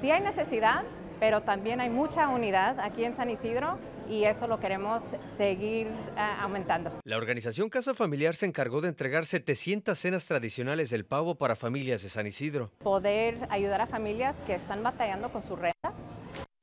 sí 0.00 0.10
hay 0.10 0.22
necesidad, 0.22 0.84
pero 1.22 1.40
también 1.40 1.80
hay 1.80 1.88
mucha 1.88 2.28
unidad 2.30 2.80
aquí 2.80 3.04
en 3.04 3.14
San 3.14 3.30
Isidro 3.30 3.78
y 4.10 4.24
eso 4.24 4.48
lo 4.48 4.58
queremos 4.58 5.04
seguir 5.36 5.86
eh, 5.86 6.20
aumentando. 6.40 6.90
La 7.04 7.16
organización 7.16 7.70
Casa 7.70 7.94
Familiar 7.94 8.34
se 8.34 8.46
encargó 8.46 8.80
de 8.80 8.88
entregar 8.88 9.24
700 9.24 9.96
cenas 9.96 10.26
tradicionales 10.26 10.90
del 10.90 11.04
pavo 11.04 11.36
para 11.36 11.54
familias 11.54 12.02
de 12.02 12.08
San 12.08 12.26
Isidro. 12.26 12.72
Poder 12.82 13.38
ayudar 13.50 13.82
a 13.82 13.86
familias 13.86 14.34
que 14.48 14.56
están 14.56 14.82
batallando 14.82 15.30
con 15.30 15.46
su 15.46 15.54
renta, 15.54 15.92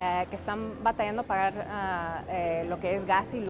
eh, 0.01 0.27
que 0.29 0.35
están 0.35 0.83
batallando 0.83 1.23
pagar 1.23 1.65
ah, 1.69 2.25
eh, 2.27 2.65
lo 2.67 2.81
que 2.81 2.97
es 2.97 3.06
gas 3.06 3.33
y 3.33 3.39
luz. 3.39 3.50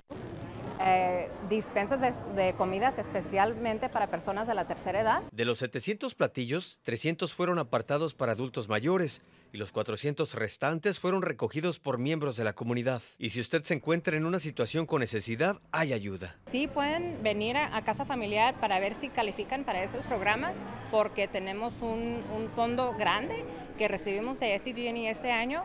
dispensas 1.50 2.02
de, 2.02 2.14
de, 2.36 2.54
comidas 2.54 3.00
especialmente 3.00 3.90
para 3.90 4.12
personas 4.12 4.48
de 4.48 4.54
la 4.54 4.68
tercera 4.68 5.02
edad. 5.02 5.24
De 5.32 5.44
los 5.44 5.58
700 5.58 6.14
platillos, 6.14 6.80
300 6.84 7.34
fueron 7.34 7.58
apartados 7.58 8.14
para 8.14 8.34
adultos 8.34 8.70
mayores 8.70 9.24
y 9.52 9.58
los 9.58 9.72
400 9.72 10.34
restantes 10.36 11.00
fueron 11.00 11.22
recogidos 11.22 11.80
por 11.80 11.98
miembros 11.98 12.38
de 12.38 12.44
la 12.44 12.54
comunidad. 12.54 13.02
Y 13.18 13.30
si 13.30 13.40
usted 13.40 13.64
se 13.64 13.74
encuentra 13.74 14.18
en 14.18 14.26
una 14.26 14.40
situación 14.40 14.86
con 14.86 15.00
necesidad, 15.00 15.60
hay 15.72 15.94
ayuda. 15.94 16.36
Sí, 16.46 16.68
pueden 16.68 17.22
venir 17.24 17.58
a, 17.58 17.80
Casa 17.84 18.06
Familiar 18.06 18.60
para 18.60 18.80
ver 18.80 18.94
si 18.94 19.10
califican 19.10 19.64
para 19.64 19.84
esos 19.84 20.04
programas, 20.04 20.56
porque 20.92 21.28
tenemos 21.28 21.74
un, 21.82 22.22
un 22.36 22.50
fondo 22.56 22.94
grande 22.94 23.44
que 23.78 23.88
recibimos 23.88 24.40
de 24.40 24.58
SDG&E 24.60 25.10
este 25.10 25.32
año, 25.32 25.64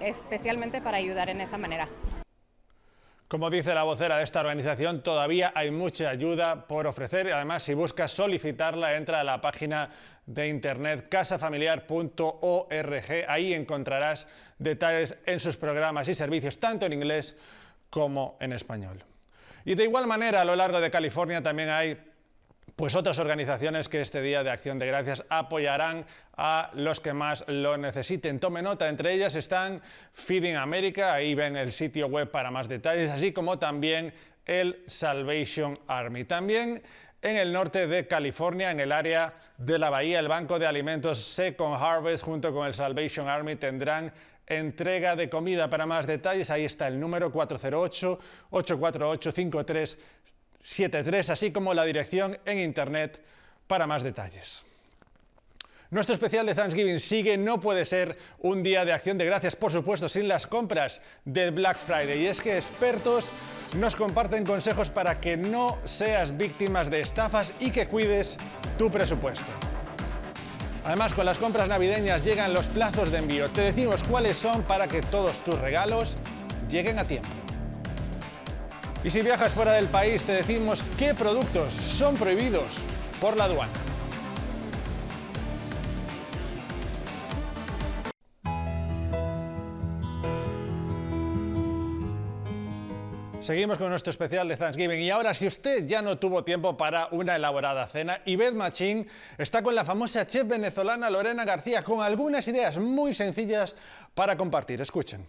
especialmente 0.00 0.80
para 0.80 0.96
ayudar 0.96 1.28
en 1.28 1.40
esa 1.40 1.58
manera. 1.58 1.88
Como 3.30 3.48
dice 3.48 3.72
la 3.74 3.84
vocera 3.84 4.18
de 4.18 4.24
esta 4.24 4.40
organización, 4.40 5.04
todavía 5.04 5.52
hay 5.54 5.70
mucha 5.70 6.10
ayuda 6.10 6.66
por 6.66 6.88
ofrecer 6.88 7.32
además 7.32 7.62
si 7.62 7.74
buscas 7.74 8.10
solicitarla 8.10 8.96
entra 8.96 9.20
a 9.20 9.24
la 9.24 9.40
página 9.40 9.88
de 10.26 10.48
internet 10.48 11.08
casafamiliar.org. 11.08 13.24
Ahí 13.28 13.54
encontrarás 13.54 14.26
detalles 14.58 15.16
en 15.26 15.38
sus 15.38 15.56
programas 15.56 16.08
y 16.08 16.14
servicios 16.14 16.58
tanto 16.58 16.86
en 16.86 16.92
inglés 16.92 17.36
como 17.88 18.36
en 18.40 18.52
español. 18.52 19.04
Y 19.64 19.76
de 19.76 19.84
igual 19.84 20.08
manera 20.08 20.40
a 20.40 20.44
lo 20.44 20.56
largo 20.56 20.80
de 20.80 20.90
California 20.90 21.40
también 21.40 21.68
hay 21.68 22.09
pues 22.80 22.94
otras 22.94 23.18
organizaciones 23.18 23.90
que 23.90 24.00
este 24.00 24.22
Día 24.22 24.42
de 24.42 24.48
Acción 24.48 24.78
de 24.78 24.86
Gracias 24.86 25.22
apoyarán 25.28 26.06
a 26.34 26.70
los 26.72 26.98
que 26.98 27.12
más 27.12 27.44
lo 27.46 27.76
necesiten. 27.76 28.40
Tome 28.40 28.62
nota, 28.62 28.88
entre 28.88 29.12
ellas 29.12 29.34
están 29.34 29.82
Feeding 30.14 30.56
America, 30.56 31.12
ahí 31.12 31.34
ven 31.34 31.58
el 31.58 31.74
sitio 31.74 32.06
web 32.06 32.30
para 32.30 32.50
más 32.50 32.70
detalles, 32.70 33.10
así 33.10 33.34
como 33.34 33.58
también 33.58 34.14
el 34.46 34.82
Salvation 34.86 35.78
Army. 35.88 36.24
También 36.24 36.82
en 37.20 37.36
el 37.36 37.52
norte 37.52 37.86
de 37.86 38.06
California, 38.06 38.70
en 38.70 38.80
el 38.80 38.92
área 38.92 39.34
de 39.58 39.78
la 39.78 39.90
bahía, 39.90 40.18
el 40.18 40.28
Banco 40.28 40.58
de 40.58 40.66
Alimentos 40.66 41.22
Second 41.22 41.74
Harvest 41.74 42.24
junto 42.24 42.54
con 42.54 42.66
el 42.66 42.72
Salvation 42.72 43.28
Army 43.28 43.56
tendrán 43.56 44.10
entrega 44.46 45.16
de 45.16 45.28
comida. 45.28 45.68
Para 45.68 45.84
más 45.84 46.06
detalles, 46.06 46.48
ahí 46.48 46.64
está 46.64 46.88
el 46.88 46.98
número 46.98 47.30
408-848-53 47.30 49.98
73, 50.62 51.30
así 51.30 51.52
como 51.52 51.74
la 51.74 51.84
dirección 51.84 52.38
en 52.44 52.58
internet 52.58 53.20
para 53.66 53.86
más 53.86 54.02
detalles. 54.02 54.64
Nuestro 55.90 56.14
especial 56.14 56.46
de 56.46 56.54
Thanksgiving 56.54 57.00
sigue, 57.00 57.36
no 57.36 57.58
puede 57.58 57.84
ser 57.84 58.16
un 58.38 58.62
día 58.62 58.84
de 58.84 58.92
acción 58.92 59.18
de 59.18 59.24
gracias, 59.24 59.56
por 59.56 59.72
supuesto, 59.72 60.08
sin 60.08 60.28
las 60.28 60.46
compras 60.46 61.00
del 61.24 61.50
Black 61.50 61.76
Friday. 61.76 62.22
Y 62.22 62.26
es 62.26 62.40
que 62.40 62.56
expertos 62.56 63.28
nos 63.76 63.96
comparten 63.96 64.46
consejos 64.46 64.90
para 64.90 65.20
que 65.20 65.36
no 65.36 65.78
seas 65.84 66.36
víctimas 66.36 66.90
de 66.90 67.00
estafas 67.00 67.52
y 67.58 67.72
que 67.72 67.88
cuides 67.88 68.36
tu 68.78 68.88
presupuesto. 68.88 69.50
Además, 70.84 71.12
con 71.12 71.26
las 71.26 71.38
compras 71.38 71.66
navideñas 71.66 72.24
llegan 72.24 72.54
los 72.54 72.68
plazos 72.68 73.10
de 73.10 73.18
envío. 73.18 73.48
Te 73.50 73.62
decimos 73.62 74.04
cuáles 74.04 74.38
son 74.38 74.62
para 74.62 74.86
que 74.86 75.02
todos 75.02 75.44
tus 75.44 75.60
regalos 75.60 76.16
lleguen 76.68 77.00
a 77.00 77.04
tiempo. 77.04 77.28
Y 79.02 79.10
si 79.10 79.22
viajas 79.22 79.52
fuera 79.52 79.72
del 79.72 79.86
país, 79.86 80.22
te 80.24 80.32
decimos 80.32 80.84
qué 80.98 81.14
productos 81.14 81.72
son 81.72 82.16
prohibidos 82.16 82.78
por 83.20 83.36
la 83.36 83.44
aduana. 83.44 83.72
Seguimos 93.40 93.78
con 93.78 93.88
nuestro 93.88 94.10
especial 94.10 94.46
de 94.46 94.56
Thanksgiving 94.56 95.00
y 95.00 95.10
ahora 95.10 95.34
si 95.34 95.46
usted 95.46 95.84
ya 95.86 96.02
no 96.02 96.18
tuvo 96.18 96.44
tiempo 96.44 96.76
para 96.76 97.08
una 97.10 97.34
elaborada 97.34 97.88
cena, 97.88 98.20
Ibed 98.26 98.52
Machín 98.52 99.08
está 99.38 99.62
con 99.62 99.74
la 99.74 99.84
famosa 99.84 100.26
chef 100.26 100.46
venezolana 100.46 101.10
Lorena 101.10 101.44
García 101.44 101.82
con 101.82 102.00
algunas 102.00 102.46
ideas 102.46 102.76
muy 102.76 103.12
sencillas 103.12 103.74
para 104.14 104.36
compartir. 104.36 104.80
Escuchen. 104.82 105.26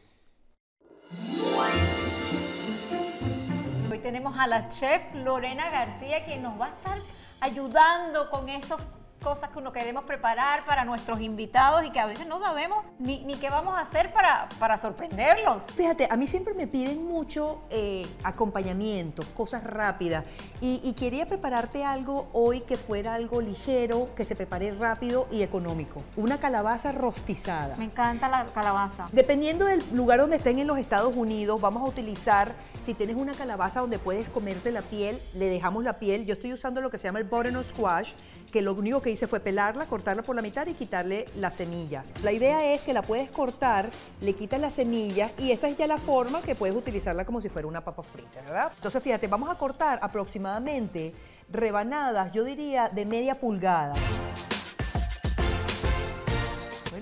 Tenemos 4.11 4.37
a 4.37 4.45
la 4.45 4.67
chef 4.67 5.01
Lorena 5.13 5.69
García 5.69 6.25
quien 6.25 6.43
nos 6.43 6.59
va 6.59 6.65
a 6.65 6.69
estar 6.71 6.97
ayudando 7.39 8.29
con 8.29 8.49
esos 8.49 8.81
cosas 9.23 9.51
que 9.51 9.59
uno 9.59 9.71
queremos 9.71 10.03
preparar 10.05 10.65
para 10.65 10.83
nuestros 10.83 11.21
invitados 11.21 11.85
y 11.85 11.91
que 11.91 11.99
a 11.99 12.07
veces 12.07 12.25
no 12.25 12.41
sabemos 12.41 12.83
ni, 12.97 13.23
ni 13.23 13.35
qué 13.35 13.51
vamos 13.51 13.77
a 13.77 13.81
hacer 13.81 14.11
para, 14.11 14.49
para 14.57 14.79
sorprenderlos. 14.79 15.65
Fíjate, 15.75 16.07
a 16.09 16.17
mí 16.17 16.25
siempre 16.25 16.55
me 16.55 16.65
piden 16.65 17.07
mucho 17.07 17.61
eh, 17.69 18.07
acompañamiento, 18.23 19.23
cosas 19.35 19.63
rápidas. 19.63 20.25
Y, 20.59 20.81
y 20.83 20.93
quería 20.93 21.27
prepararte 21.27 21.85
algo 21.85 22.29
hoy 22.33 22.61
que 22.61 22.77
fuera 22.77 23.13
algo 23.13 23.41
ligero, 23.41 24.09
que 24.15 24.25
se 24.25 24.35
prepare 24.35 24.71
rápido 24.71 25.27
y 25.29 25.43
económico. 25.43 26.01
Una 26.15 26.39
calabaza 26.39 26.91
rostizada. 26.91 27.75
Me 27.75 27.85
encanta 27.85 28.27
la 28.27 28.45
calabaza. 28.45 29.07
Dependiendo 29.11 29.65
del 29.65 29.83
lugar 29.93 30.19
donde 30.19 30.37
estén 30.37 30.57
en 30.57 30.65
los 30.65 30.79
Estados 30.79 31.15
Unidos, 31.15 31.61
vamos 31.61 31.83
a 31.83 31.85
utilizar, 31.85 32.55
si 32.81 32.93
tienes 32.93 33.15
una 33.15 33.33
calabaza 33.33 33.79
donde 33.79 33.99
puedes 33.99 34.29
comerte 34.29 34.71
la 34.71 34.81
piel, 34.81 35.17
le 35.35 35.45
dejamos 35.47 35.83
la 35.83 35.99
piel. 35.99 36.25
Yo 36.25 36.33
estoy 36.33 36.53
usando 36.53 36.81
lo 36.81 36.89
que 36.89 36.97
se 36.97 37.05
llama 37.05 37.19
el 37.19 37.25
butternut 37.25 37.63
squash, 37.63 38.13
que 38.51 38.61
lo 38.61 38.73
único 38.73 39.01
que 39.01 39.11
hice 39.11 39.27
fue 39.27 39.39
pelarla, 39.39 39.85
cortarla 39.85 40.23
por 40.23 40.35
la 40.35 40.41
mitad 40.41 40.65
y 40.67 40.73
quitarle 40.73 41.25
las 41.35 41.55
semillas. 41.55 42.13
La 42.23 42.31
idea 42.31 42.73
es 42.73 42.83
que 42.83 42.93
la 42.93 43.01
puedes 43.01 43.29
cortar, 43.29 43.89
le 44.21 44.33
quitas 44.33 44.59
las 44.59 44.73
semillas 44.73 45.31
y 45.37 45.51
esta 45.51 45.69
es 45.69 45.77
ya 45.77 45.87
la 45.87 45.97
forma 45.97 46.41
que 46.41 46.55
puedes 46.55 46.75
utilizarla 46.75 47.25
como 47.25 47.41
si 47.41 47.49
fuera 47.49 47.67
una 47.67 47.83
papa 47.83 48.03
frita, 48.03 48.41
¿verdad? 48.41 48.71
Entonces 48.75 49.01
fíjate, 49.01 49.27
vamos 49.27 49.49
a 49.49 49.55
cortar 49.55 49.99
aproximadamente 50.01 51.13
rebanadas, 51.51 52.31
yo 52.31 52.43
diría 52.43 52.89
de 52.89 53.05
media 53.05 53.39
pulgada. 53.39 53.95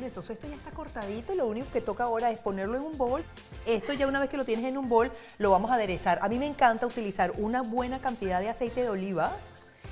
Entonces 0.10 0.38
esto 0.38 0.48
ya 0.48 0.56
está 0.56 0.72
cortadito, 0.72 1.36
lo 1.36 1.46
único 1.46 1.70
que 1.72 1.82
toca 1.82 2.06
ahora 2.06 2.32
es 2.32 2.40
ponerlo 2.40 2.78
en 2.78 2.84
un 2.84 2.98
bol. 2.98 3.24
Esto 3.68 3.94
ya 3.94 4.08
una 4.08 4.20
vez 4.20 4.28
que 4.28 4.38
lo 4.38 4.46
tienes 4.46 4.66
en 4.66 4.76
un 4.76 4.90
bol, 4.90 5.12
lo 5.38 5.52
vamos 5.52 5.70
a 5.70 5.76
aderezar. 5.76 6.18
A 6.24 6.30
mí 6.30 6.40
me 6.40 6.48
encanta 6.48 6.88
utilizar 6.88 7.34
una 7.38 7.62
buena 7.62 8.02
cantidad 8.02 8.40
de 8.40 8.50
aceite 8.50 8.82
de 8.82 8.90
oliva. 8.90 9.34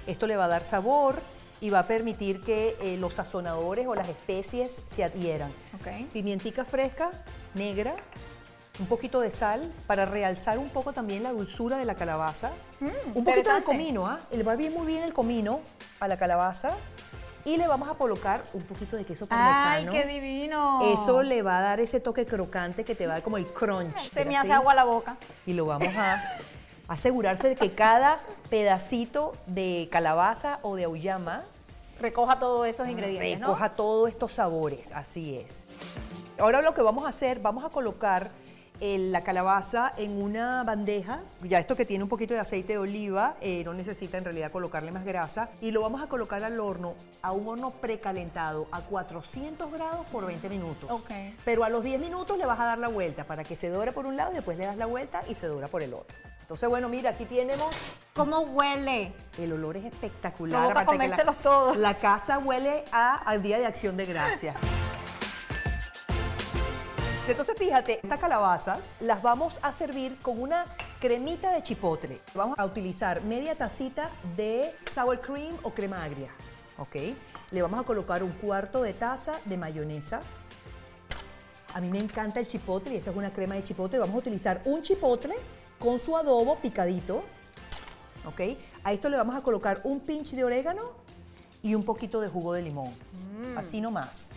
Esto 0.07 0.25
le 0.25 0.35
va 0.35 0.45
a 0.45 0.47
dar 0.47 0.63
sabor 0.63 1.21
y 1.61 1.69
va 1.69 1.79
a 1.79 1.87
permitir 1.87 2.43
que 2.43 2.75
eh, 2.81 2.97
los 2.97 3.13
sazonadores 3.13 3.85
o 3.85 3.93
las 3.93 4.09
especies 4.09 4.81
se 4.87 5.03
adhieran. 5.03 5.51
Ok. 5.79 6.11
Pimientica 6.11 6.65
fresca, 6.65 7.11
negra, 7.53 7.95
un 8.79 8.87
poquito 8.87 9.19
de 9.19 9.29
sal 9.29 9.71
para 9.85 10.07
realzar 10.07 10.57
un 10.57 10.69
poco 10.69 10.93
también 10.93 11.21
la 11.21 11.31
dulzura 11.31 11.77
de 11.77 11.85
la 11.85 11.93
calabaza. 11.93 12.53
un 12.81 13.23
poquito 13.23 13.53
de 13.53 13.61
comino, 13.61 14.07
¿ah? 14.07 14.21
Le 14.31 14.41
va 14.41 14.55
bien 14.55 14.73
muy 14.73 14.87
bien 14.87 15.03
el 15.03 15.13
comino 15.13 15.59
a 15.99 16.07
la 16.07 16.17
calabaza. 16.17 16.75
Y 17.47 17.55
le 17.55 17.65
vamos 17.65 17.87
a 17.89 17.93
colocar 17.93 18.43
un 18.51 18.63
poquito 18.63 18.97
de 18.97 19.05
queso 19.05 19.25
¡Ay, 19.29 19.85
parmesano. 19.85 19.91
qué 19.93 20.05
divino! 20.05 20.81
Eso 20.93 21.23
le 21.23 21.41
va 21.43 21.59
a 21.59 21.61
dar 21.61 21.79
ese 21.79 22.01
toque 22.01 22.25
crocante 22.25 22.83
que 22.83 22.93
te 22.93 23.07
va 23.07 23.13
a 23.13 23.15
dar 23.15 23.23
como 23.23 23.37
el 23.37 23.45
crunch. 23.47 24.11
Se 24.11 24.25
me 24.25 24.35
hace 24.35 24.47
Sí. 24.47 24.51
agua 24.51 24.73
la 24.73 24.83
boca. 24.83 25.15
Y 25.45 25.53
lo 25.53 25.65
vamos 25.65 25.95
a 25.95 26.21
asegurarse 26.89 27.47
de 27.47 27.55
que 27.55 27.71
cada 27.73 28.19
pedacito 28.49 29.31
de 29.45 29.87
calabaza 29.89 30.59
o 30.61 30.75
de 30.75 30.83
auyama 30.83 31.43
Recoja 32.01 32.37
todos 32.37 32.67
esos 32.67 32.87
ingredientes, 32.89 33.39
¿no? 33.39 33.47
recoja 33.47 33.69
todos 33.69 34.09
estos 34.09 34.33
sabores, 34.33 34.91
así 34.91 35.37
es. 35.37 35.63
Ahora 36.37 36.61
lo 36.61 36.73
que 36.73 36.81
vamos 36.81 37.05
a 37.05 37.09
hacer, 37.09 37.39
vamos 37.39 37.63
a 37.63 37.69
colocar 37.69 38.29
la 38.79 39.23
calabaza 39.23 39.93
en 39.97 40.21
una 40.21 40.63
bandeja, 40.63 41.21
ya 41.41 41.59
esto 41.59 41.75
que 41.75 41.85
tiene 41.85 42.03
un 42.03 42.09
poquito 42.09 42.33
de 42.33 42.39
aceite 42.39 42.73
de 42.73 42.79
oliva, 42.79 43.35
eh, 43.41 43.63
no 43.63 43.73
necesita 43.73 44.17
en 44.17 44.23
realidad 44.23 44.51
colocarle 44.51 44.91
más 44.91 45.03
grasa, 45.05 45.49
y 45.61 45.71
lo 45.71 45.81
vamos 45.81 46.01
a 46.01 46.07
colocar 46.07 46.43
al 46.43 46.59
horno, 46.59 46.95
a 47.21 47.31
un 47.31 47.47
horno 47.47 47.71
precalentado, 47.71 48.67
a 48.71 48.81
400 48.81 49.71
grados 49.71 50.05
por 50.11 50.25
20 50.25 50.49
minutos. 50.49 50.89
Ok. 50.91 51.09
Pero 51.43 51.63
a 51.63 51.69
los 51.69 51.83
10 51.83 51.99
minutos 51.99 52.37
le 52.37 52.45
vas 52.45 52.59
a 52.59 52.65
dar 52.65 52.77
la 52.77 52.87
vuelta 52.87 53.23
para 53.23 53.43
que 53.43 53.55
se 53.55 53.69
dore 53.69 53.91
por 53.91 54.05
un 54.05 54.15
lado 54.15 54.31
y 54.31 54.35
después 54.35 54.57
le 54.57 54.65
das 54.65 54.77
la 54.77 54.85
vuelta 54.85 55.23
y 55.27 55.35
se 55.35 55.47
dora 55.47 55.67
por 55.67 55.81
el 55.81 55.93
otro. 55.93 56.15
Entonces, 56.41 56.69
bueno, 56.69 56.87
mira, 56.87 57.09
aquí 57.09 57.25
tenemos... 57.25 57.75
¿Cómo 58.13 58.39
huele? 58.39 59.11
El 59.37 59.51
olor 59.51 59.75
es 59.75 59.85
espectacular. 59.85 60.71
Aparte 60.71 60.91
que 60.93 60.97
la- 60.97 61.03
comérselos 61.03 61.37
todos. 61.41 61.75
La 61.75 61.93
casa 61.95 62.37
huele 62.37 62.85
a, 62.93 63.15
al 63.17 63.41
Día 63.43 63.57
de 63.57 63.65
Acción 63.65 63.97
de 63.97 64.05
Gracias. 64.05 64.55
Entonces, 67.27 67.55
fíjate, 67.57 67.99
estas 68.01 68.19
calabazas 68.19 68.93
las 69.01 69.21
vamos 69.21 69.59
a 69.61 69.73
servir 69.73 70.17
con 70.21 70.41
una 70.41 70.65
cremita 71.01 71.51
de 71.51 71.61
chipotle. 71.61 72.21
Vamos 72.33 72.57
a 72.57 72.63
utilizar 72.63 73.21
media 73.21 73.53
tacita 73.53 74.09
de 74.37 74.73
sour 74.93 75.19
cream 75.19 75.57
o 75.63 75.71
crema 75.71 76.05
agria, 76.05 76.29
¿ok? 76.77 76.95
Le 77.51 77.61
vamos 77.61 77.81
a 77.81 77.83
colocar 77.83 78.23
un 78.23 78.31
cuarto 78.31 78.81
de 78.81 78.93
taza 78.93 79.41
de 79.43 79.57
mayonesa. 79.57 80.21
A 81.73 81.81
mí 81.81 81.89
me 81.89 81.99
encanta 81.99 82.39
el 82.39 82.47
chipotle 82.47 82.93
y 82.93 82.97
esta 82.97 83.11
es 83.11 83.17
una 83.17 83.33
crema 83.33 83.55
de 83.55 83.63
chipotle. 83.63 83.99
Vamos 83.99 84.15
a 84.15 84.19
utilizar 84.19 84.61
un 84.63 84.81
chipotle 84.81 85.35
con 85.79 85.99
su 85.99 86.15
adobo 86.15 86.55
picadito, 86.59 87.23
¿ok? 88.25 88.57
A 88.85 88.93
esto 88.93 89.09
le 89.09 89.17
vamos 89.17 89.35
a 89.35 89.41
colocar 89.41 89.81
un 89.83 89.99
pinch 89.99 90.31
de 90.31 90.45
orégano 90.45 90.91
y 91.61 91.75
un 91.75 91.83
poquito 91.83 92.21
de 92.21 92.29
jugo 92.29 92.53
de 92.53 92.61
limón. 92.61 92.87
Mm. 92.87 93.57
Así 93.57 93.81
nomás. 93.81 94.35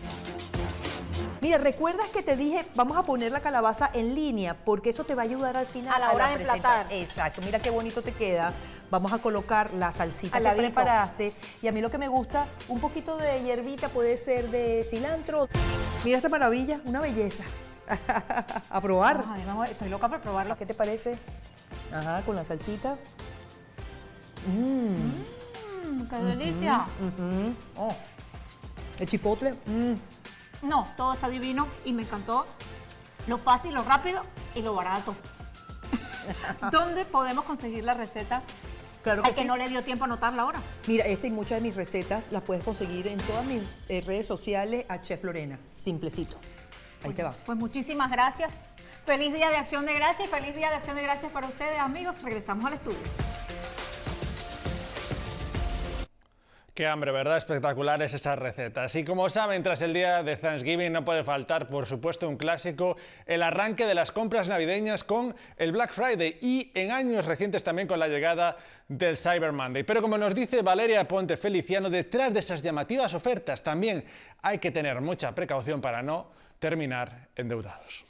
Mira, 1.41 1.57
¿recuerdas 1.57 2.07
que 2.09 2.21
te 2.21 2.35
dije, 2.35 2.65
vamos 2.75 2.95
a 2.97 3.03
poner 3.03 3.31
la 3.31 3.39
calabaza 3.39 3.89
en 3.93 4.13
línea? 4.13 4.55
Porque 4.63 4.91
eso 4.91 5.03
te 5.05 5.15
va 5.15 5.23
a 5.23 5.25
ayudar 5.25 5.57
al 5.57 5.65
final 5.65 5.93
A 5.95 5.99
la 5.99 6.11
hora 6.11 6.27
de 6.27 6.35
presenta- 6.35 6.55
emplatar. 6.55 6.85
Exacto, 6.93 7.41
mira 7.43 7.59
qué 7.59 7.71
bonito 7.71 8.03
te 8.03 8.11
queda. 8.11 8.53
Vamos 8.91 9.11
a 9.11 9.17
colocar 9.19 9.73
la 9.73 9.91
salsita 9.91 10.37
Al 10.37 10.43
que 10.43 10.49
ladito. 10.49 10.65
preparaste. 10.75 11.33
Y 11.63 11.67
a 11.67 11.71
mí 11.71 11.81
lo 11.81 11.89
que 11.89 11.97
me 11.97 12.07
gusta, 12.09 12.45
un 12.67 12.79
poquito 12.79 13.17
de 13.17 13.41
hierbita, 13.41 13.89
puede 13.89 14.17
ser 14.17 14.49
de 14.51 14.85
cilantro. 14.87 15.47
Mira 16.05 16.17
esta 16.17 16.29
maravilla, 16.29 16.79
una 16.85 16.99
belleza. 17.01 17.43
a 18.69 18.79
probar. 18.81 19.25
Ay, 19.27 19.43
vamos, 19.45 19.67
estoy 19.69 19.89
loca 19.89 20.07
por 20.09 20.21
probarlo. 20.21 20.55
¿Qué 20.57 20.65
te 20.67 20.73
parece? 20.75 21.17
Ajá, 21.91 22.21
con 22.23 22.35
la 22.35 22.45
salsita. 22.45 22.97
Mmm. 24.47 25.11
Mm, 25.91 26.07
¡Qué 26.07 26.15
delicia! 26.17 26.85
Ujú. 26.99 27.53
Oh. 27.77 27.93
El 28.99 29.07
chipotle. 29.09 29.53
mm. 29.65 29.93
No, 30.61 30.87
todo 30.97 31.13
está 31.13 31.29
divino 31.29 31.67
y 31.85 31.93
me 31.93 32.03
encantó 32.03 32.45
lo 33.27 33.37
fácil, 33.37 33.73
lo 33.73 33.83
rápido 33.83 34.21
y 34.55 34.61
lo 34.61 34.73
barato. 34.73 35.15
¿Dónde 36.71 37.05
podemos 37.05 37.45
conseguir 37.45 37.83
la 37.83 37.93
receta? 37.93 38.41
Claro 39.03 39.23
que 39.23 39.29
Al 39.29 39.35
que 39.35 39.41
sí. 39.41 39.47
no 39.47 39.57
le 39.57 39.67
dio 39.67 39.83
tiempo 39.83 40.03
a 40.03 40.07
anotarla 40.07 40.43
ahora. 40.43 40.61
Mira, 40.85 41.05
esta 41.05 41.25
y 41.27 41.31
muchas 41.31 41.57
de 41.57 41.67
mis 41.67 41.75
recetas 41.75 42.31
las 42.31 42.43
puedes 42.43 42.63
conseguir 42.63 43.07
en 43.07 43.17
todas 43.19 43.45
mis 43.45 43.89
eh, 43.89 44.03
redes 44.05 44.27
sociales 44.27 44.85
a 44.89 45.01
Chef 45.01 45.23
Lorena. 45.23 45.59
Simplecito. 45.71 46.37
Ahí 47.03 47.13
te 47.13 47.23
va. 47.23 47.33
Pues 47.45 47.57
muchísimas 47.57 48.11
gracias. 48.11 48.53
Feliz 49.05 49.33
Día 49.33 49.49
de 49.49 49.55
Acción 49.57 49.87
de 49.87 49.93
Gracias 49.95 50.27
y 50.27 50.31
feliz 50.31 50.55
Día 50.55 50.69
de 50.69 50.75
Acción 50.75 50.95
de 50.95 51.01
Gracias 51.01 51.31
para 51.31 51.47
ustedes, 51.47 51.79
amigos. 51.79 52.21
Regresamos 52.21 52.65
al 52.65 52.73
estudio. 52.73 52.99
Qué 56.81 56.87
hambre, 56.87 57.11
¿verdad? 57.11 57.37
Espectaculares 57.37 58.11
esas 58.11 58.39
recetas. 58.39 58.95
Y 58.95 59.05
como 59.05 59.29
saben, 59.29 59.61
tras 59.61 59.83
el 59.83 59.93
día 59.93 60.23
de 60.23 60.35
Thanksgiving 60.35 60.91
no 60.91 61.05
puede 61.05 61.23
faltar, 61.23 61.69
por 61.69 61.85
supuesto, 61.85 62.27
un 62.27 62.37
clásico, 62.37 62.97
el 63.27 63.43
arranque 63.43 63.85
de 63.85 63.93
las 63.93 64.11
compras 64.11 64.47
navideñas 64.47 65.03
con 65.03 65.35
el 65.57 65.73
Black 65.73 65.91
Friday 65.91 66.39
y 66.41 66.71
en 66.73 66.89
años 66.89 67.25
recientes 67.25 67.63
también 67.63 67.87
con 67.87 67.99
la 67.99 68.07
llegada 68.07 68.57
del 68.87 69.19
Cyber 69.19 69.51
Monday. 69.51 69.83
Pero 69.83 70.01
como 70.01 70.17
nos 70.17 70.33
dice 70.33 70.63
Valeria 70.63 71.07
Ponte 71.07 71.37
Feliciano, 71.37 71.87
detrás 71.87 72.33
de 72.33 72.39
esas 72.39 72.63
llamativas 72.63 73.13
ofertas 73.13 73.61
también 73.61 74.03
hay 74.41 74.57
que 74.57 74.71
tener 74.71 75.01
mucha 75.01 75.35
precaución 75.35 75.81
para 75.81 76.01
no 76.01 76.31
terminar 76.57 77.27
endeudados. 77.35 78.07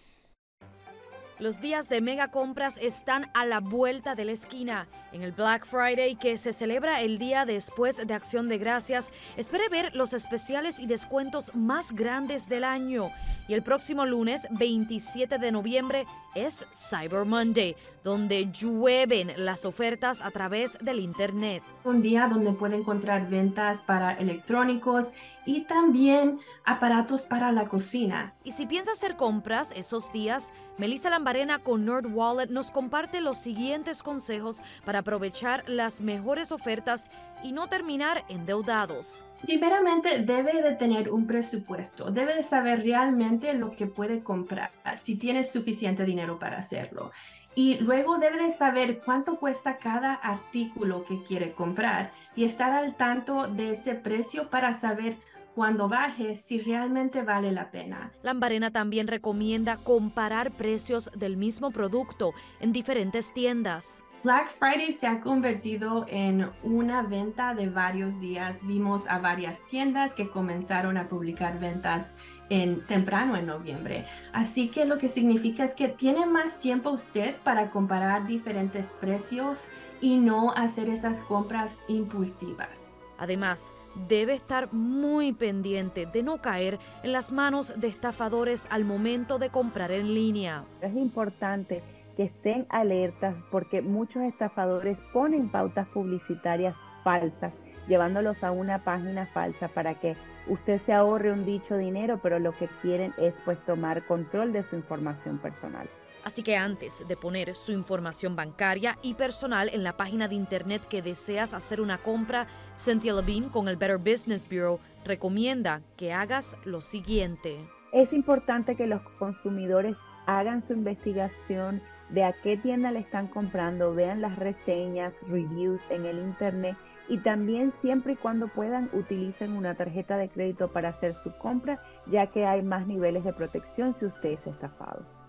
Los 1.41 1.59
días 1.59 1.89
de 1.89 2.01
mega 2.01 2.27
compras 2.27 2.77
están 2.79 3.31
a 3.33 3.47
la 3.47 3.61
vuelta 3.61 4.13
de 4.13 4.25
la 4.25 4.31
esquina. 4.31 4.87
En 5.11 5.23
el 5.23 5.31
Black 5.31 5.65
Friday, 5.65 6.13
que 6.13 6.37
se 6.37 6.53
celebra 6.53 7.01
el 7.01 7.17
día 7.17 7.45
después 7.45 8.05
de 8.05 8.13
Acción 8.13 8.47
de 8.47 8.59
Gracias, 8.59 9.11
espere 9.37 9.67
ver 9.67 9.95
los 9.95 10.13
especiales 10.13 10.79
y 10.79 10.85
descuentos 10.85 11.55
más 11.55 11.93
grandes 11.93 12.47
del 12.47 12.63
año. 12.63 13.09
Y 13.47 13.55
el 13.55 13.63
próximo 13.63 14.05
lunes, 14.05 14.47
27 14.51 15.39
de 15.39 15.51
noviembre, 15.51 16.05
es 16.35 16.67
Cyber 16.75 17.25
Monday, 17.25 17.75
donde 18.03 18.51
llueven 18.51 19.33
las 19.35 19.65
ofertas 19.65 20.21
a 20.21 20.29
través 20.29 20.77
del 20.79 20.99
Internet. 20.99 21.63
Un 21.83 22.03
día 22.03 22.27
donde 22.27 22.53
puede 22.53 22.75
encontrar 22.75 23.29
ventas 23.29 23.79
para 23.79 24.13
electrónicos 24.13 25.07
y 25.45 25.61
también 25.61 26.39
aparatos 26.65 27.23
para 27.23 27.51
la 27.51 27.67
cocina. 27.67 28.35
Y 28.43 28.51
si 28.51 28.65
piensa 28.65 28.91
hacer 28.91 29.15
compras 29.15 29.71
esos 29.75 30.11
días, 30.11 30.51
Melissa 30.81 31.11
Lambarena 31.11 31.59
con 31.59 31.85
Nerd 31.85 32.07
Wallet 32.07 32.49
nos 32.49 32.71
comparte 32.71 33.21
los 33.21 33.37
siguientes 33.37 34.01
consejos 34.01 34.63
para 34.83 34.97
aprovechar 34.97 35.63
las 35.69 36.01
mejores 36.01 36.51
ofertas 36.51 37.07
y 37.43 37.51
no 37.51 37.67
terminar 37.67 38.23
endeudados. 38.29 39.23
Primeramente, 39.43 40.23
debe 40.23 40.63
de 40.63 40.73
tener 40.73 41.11
un 41.11 41.27
presupuesto, 41.27 42.09
debe 42.09 42.33
de 42.33 42.41
saber 42.41 42.81
realmente 42.81 43.53
lo 43.53 43.75
que 43.75 43.85
puede 43.85 44.23
comprar, 44.23 44.71
si 44.97 45.17
tiene 45.19 45.43
suficiente 45.43 46.03
dinero 46.03 46.39
para 46.39 46.57
hacerlo. 46.57 47.11
Y 47.53 47.77
luego 47.77 48.17
debe 48.17 48.41
de 48.41 48.49
saber 48.49 49.01
cuánto 49.05 49.35
cuesta 49.35 49.77
cada 49.77 50.15
artículo 50.15 51.05
que 51.05 51.21
quiere 51.21 51.53
comprar 51.53 52.11
y 52.35 52.45
estar 52.45 52.71
al 52.71 52.95
tanto 52.95 53.45
de 53.45 53.69
ese 53.69 53.93
precio 53.93 54.49
para 54.49 54.73
saber 54.73 55.17
cuando 55.55 55.89
baje 55.89 56.35
si 56.35 56.59
realmente 56.59 57.21
vale 57.23 57.51
la 57.51 57.71
pena. 57.71 58.11
Lambarena 58.23 58.71
también 58.71 59.07
recomienda 59.07 59.77
comparar 59.77 60.51
precios 60.51 61.11
del 61.15 61.37
mismo 61.37 61.71
producto 61.71 62.33
en 62.59 62.71
diferentes 62.71 63.33
tiendas. 63.33 64.03
Black 64.23 64.51
Friday 64.51 64.93
se 64.93 65.07
ha 65.07 65.19
convertido 65.19 66.05
en 66.07 66.47
una 66.61 67.01
venta 67.01 67.55
de 67.55 67.69
varios 67.69 68.19
días. 68.19 68.55
Vimos 68.61 69.07
a 69.07 69.17
varias 69.17 69.65
tiendas 69.65 70.13
que 70.13 70.29
comenzaron 70.29 70.97
a 70.97 71.09
publicar 71.09 71.59
ventas 71.59 72.13
en 72.49 72.85
temprano 72.85 73.35
en 73.35 73.47
noviembre. 73.47 74.05
Así 74.31 74.67
que 74.67 74.85
lo 74.85 74.99
que 74.99 75.07
significa 75.07 75.63
es 75.63 75.73
que 75.73 75.87
tiene 75.87 76.27
más 76.27 76.59
tiempo 76.59 76.91
usted 76.91 77.35
para 77.43 77.71
comparar 77.71 78.27
diferentes 78.27 78.87
precios 78.99 79.69
y 80.01 80.17
no 80.17 80.51
hacer 80.51 80.89
esas 80.89 81.21
compras 81.21 81.77
impulsivas. 81.87 82.91
Además, 83.17 83.73
debe 84.07 84.33
estar 84.33 84.71
muy 84.73 85.33
pendiente 85.33 86.05
de 86.05 86.23
no 86.23 86.41
caer 86.41 86.79
en 87.03 87.11
las 87.11 87.31
manos 87.31 87.79
de 87.79 87.87
estafadores 87.87 88.67
al 88.71 88.85
momento 88.85 89.37
de 89.37 89.49
comprar 89.49 89.91
en 89.91 90.13
línea. 90.13 90.63
Es 90.81 90.95
importante 90.95 91.83
que 92.15 92.23
estén 92.23 92.65
alertas 92.69 93.35
porque 93.51 93.81
muchos 93.81 94.23
estafadores 94.23 94.97
ponen 95.13 95.49
pautas 95.49 95.87
publicitarias 95.87 96.75
falsas, 97.03 97.53
llevándolos 97.87 98.43
a 98.43 98.51
una 98.51 98.83
página 98.83 99.25
falsa 99.27 99.67
para 99.69 99.95
que 99.95 100.15
usted 100.47 100.81
se 100.85 100.93
ahorre 100.93 101.31
un 101.31 101.45
dicho 101.45 101.77
dinero, 101.77 102.19
pero 102.21 102.39
lo 102.39 102.51
que 102.53 102.67
quieren 102.81 103.13
es 103.17 103.33
pues 103.45 103.57
tomar 103.65 104.05
control 104.05 104.53
de 104.53 104.63
su 104.69 104.75
información 104.75 105.37
personal. 105.37 105.87
Así 106.23 106.43
que 106.43 106.55
antes 106.55 107.07
de 107.07 107.17
poner 107.17 107.55
su 107.55 107.71
información 107.71 108.35
bancaria 108.35 108.97
y 109.01 109.15
personal 109.15 109.69
en 109.73 109.83
la 109.83 109.97
página 109.97 110.27
de 110.27 110.35
internet 110.35 110.85
que 110.87 111.01
deseas 111.01 111.53
hacer 111.53 111.81
una 111.81 111.97
compra, 111.97 112.47
Cynthia 112.75 113.13
Levine 113.13 113.49
con 113.49 113.67
el 113.67 113.77
Better 113.77 113.97
Business 113.97 114.47
Bureau 114.47 114.79
recomienda 115.03 115.81
que 115.97 116.13
hagas 116.13 116.57
lo 116.63 116.81
siguiente. 116.81 117.57
Es 117.91 118.13
importante 118.13 118.75
que 118.75 118.87
los 118.87 119.01
consumidores 119.17 119.95
hagan 120.27 120.65
su 120.67 120.73
investigación 120.73 121.81
de 122.09 122.23
a 122.23 122.33
qué 122.43 122.57
tienda 122.57 122.91
le 122.91 122.99
están 122.99 123.27
comprando, 123.27 123.93
vean 123.93 124.21
las 124.21 124.37
reseñas, 124.37 125.13
reviews 125.27 125.81
en 125.89 126.05
el 126.05 126.19
internet 126.19 126.77
y 127.09 127.17
también 127.19 127.73
siempre 127.81 128.13
y 128.13 128.15
cuando 128.15 128.47
puedan 128.47 128.89
utilicen 128.93 129.53
una 129.53 129.75
tarjeta 129.75 130.17
de 130.17 130.29
crédito 130.29 130.69
para 130.69 130.89
hacer 130.89 131.15
su 131.23 131.31
compra, 131.37 131.81
ya 132.07 132.27
que 132.27 132.45
hay 132.45 132.61
más 132.61 132.85
niveles 132.85 133.23
de 133.23 133.33
protección 133.33 133.95
si 133.99 134.05
usted 134.05 134.31
es 134.31 134.47
estafado. 134.47 135.20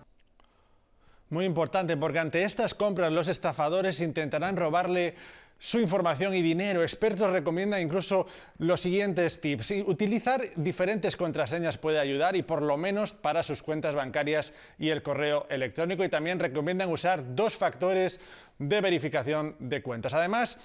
Muy 1.33 1.45
importante, 1.45 1.97
porque 1.97 2.19
ante 2.19 2.43
estas 2.43 2.75
compras 2.75 3.11
los 3.11 3.27
estafadores 3.27 4.01
intentarán 4.01 4.55
robarle 4.55 5.15
su 5.57 5.79
información 5.79 6.35
y 6.35 6.43
dinero. 6.43 6.83
Expertos 6.83 7.31
recomiendan 7.31 7.81
incluso 7.81 8.27
los 8.59 8.79
siguientes 8.79 9.41
tips. 9.41 9.71
Utilizar 9.87 10.43
diferentes 10.55 11.17
contraseñas 11.17 11.79
puede 11.79 11.97
ayudar 11.97 12.35
y 12.35 12.43
por 12.43 12.61
lo 12.61 12.77
menos 12.77 13.15
para 13.15 13.41
sus 13.41 13.63
cuentas 13.63 13.95
bancarias 13.95 14.53
y 14.77 14.89
el 14.89 15.01
correo 15.01 15.47
electrónico. 15.49 16.03
Y 16.03 16.09
también 16.09 16.37
recomiendan 16.37 16.91
usar 16.91 17.35
dos 17.35 17.55
factores 17.55 18.19
de 18.59 18.81
verificación 18.81 19.55
de 19.57 19.81
cuentas. 19.81 20.13
Además, 20.13 20.59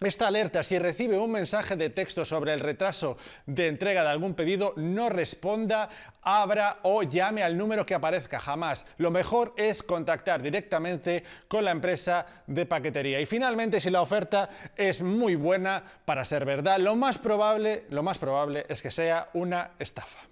esta 0.00 0.28
alerta, 0.28 0.62
si 0.62 0.78
recibe 0.78 1.18
un 1.18 1.30
mensaje 1.30 1.76
de 1.76 1.90
texto 1.90 2.24
sobre 2.24 2.54
el 2.54 2.60
retraso 2.60 3.18
de 3.44 3.68
entrega 3.68 4.02
de 4.02 4.08
algún 4.08 4.32
pedido, 4.32 4.72
no 4.76 5.10
responda, 5.10 5.90
abra 6.22 6.78
o 6.84 7.02
llame 7.02 7.42
al 7.42 7.58
número 7.58 7.84
que 7.84 7.94
aparezca 7.94 8.40
jamás. 8.40 8.86
Lo 8.96 9.10
mejor 9.10 9.52
es 9.58 9.82
contactar 9.82 10.40
directamente 10.40 11.22
con 11.48 11.66
la 11.66 11.70
empresa 11.70 12.24
de 12.46 12.64
paquetería. 12.64 13.20
Y 13.20 13.26
finalmente, 13.26 13.78
si 13.78 13.90
la 13.90 14.00
oferta 14.00 14.48
es 14.74 15.02
muy 15.02 15.34
buena 15.34 15.84
para 16.06 16.24
ser 16.24 16.46
verdad, 16.46 16.78
lo 16.78 16.96
más 16.96 17.18
probable, 17.18 17.84
lo 17.90 18.02
más 18.02 18.16
probable 18.16 18.64
es 18.70 18.80
que 18.80 18.90
sea 18.90 19.28
una 19.34 19.72
estafa. 19.78 20.29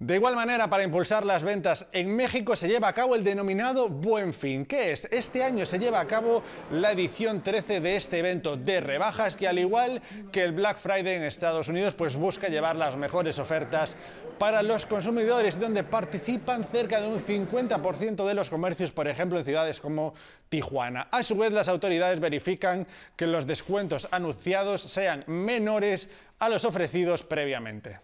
De 0.00 0.16
igual 0.16 0.34
manera, 0.34 0.68
para 0.68 0.82
impulsar 0.82 1.24
las 1.24 1.44
ventas 1.44 1.86
en 1.92 2.14
México 2.16 2.56
se 2.56 2.66
lleva 2.66 2.88
a 2.88 2.92
cabo 2.92 3.14
el 3.14 3.22
denominado 3.22 3.88
Buen 3.88 4.34
Fin. 4.34 4.66
¿Qué 4.66 4.90
es? 4.90 5.06
Este 5.12 5.44
año 5.44 5.64
se 5.64 5.78
lleva 5.78 6.00
a 6.00 6.06
cabo 6.06 6.42
la 6.72 6.90
edición 6.90 7.42
13 7.44 7.80
de 7.80 7.96
este 7.96 8.18
evento 8.18 8.56
de 8.56 8.80
rebajas 8.80 9.36
que 9.36 9.46
al 9.46 9.60
igual 9.60 10.02
que 10.32 10.42
el 10.42 10.50
Black 10.50 10.78
Friday 10.78 11.14
en 11.14 11.22
Estados 11.22 11.68
Unidos, 11.68 11.94
pues 11.94 12.16
busca 12.16 12.48
llevar 12.48 12.74
las 12.74 12.96
mejores 12.96 13.38
ofertas 13.38 13.94
para 14.38 14.64
los 14.64 14.84
consumidores, 14.84 15.60
donde 15.60 15.84
participan 15.84 16.64
cerca 16.64 17.00
de 17.00 17.06
un 17.06 17.24
50% 17.24 18.26
de 18.26 18.34
los 18.34 18.50
comercios, 18.50 18.90
por 18.90 19.06
ejemplo, 19.06 19.38
en 19.38 19.44
ciudades 19.44 19.80
como 19.80 20.14
Tijuana. 20.48 21.06
A 21.12 21.22
su 21.22 21.36
vez, 21.36 21.52
las 21.52 21.68
autoridades 21.68 22.18
verifican 22.18 22.88
que 23.14 23.28
los 23.28 23.46
descuentos 23.46 24.08
anunciados 24.10 24.82
sean 24.82 25.22
menores 25.28 26.08
a 26.40 26.48
los 26.48 26.64
ofrecidos 26.64 27.22
previamente. 27.22 28.00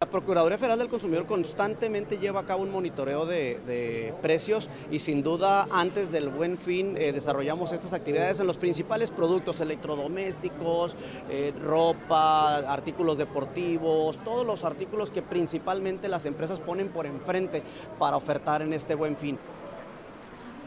La 0.00 0.10
Procuraduría 0.10 0.58
Federal 0.58 0.78
del 0.78 0.88
Consumidor 0.88 1.24
constantemente 1.24 2.18
lleva 2.18 2.40
a 2.40 2.44
cabo 2.44 2.62
un 2.62 2.70
monitoreo 2.70 3.26
de, 3.26 4.12
precios 4.20 4.68
y 4.90 4.98
sin 4.98 5.22
duda 5.22 5.68
antes 5.70 6.10
del 6.10 6.28
buen 6.28 6.58
fin 6.58 6.96
eh, 6.98 7.12
desarrollamos 7.12 7.72
estas 7.72 7.92
actividades 7.92 8.40
en 8.40 8.46
los 8.46 8.56
principales 8.56 9.10
productos 9.10 9.60
electrodomésticos, 9.60 10.96
eh, 11.30 11.54
ropa, 11.62 12.56
artículos 12.56 13.18
deportivos, 13.18 14.18
todos 14.24 14.44
los 14.44 14.64
artículos 14.64 15.10
que 15.10 15.22
principalmente 15.22 16.08
las 16.08 16.26
empresas 16.26 16.60
ponen 16.60 16.88
por 16.88 17.06
enfrente 17.06 17.62
para 17.98 18.16
ofertar 18.16 18.62
en 18.62 18.72
este 18.72 18.94
buen 18.94 19.16
fin. 19.16 19.38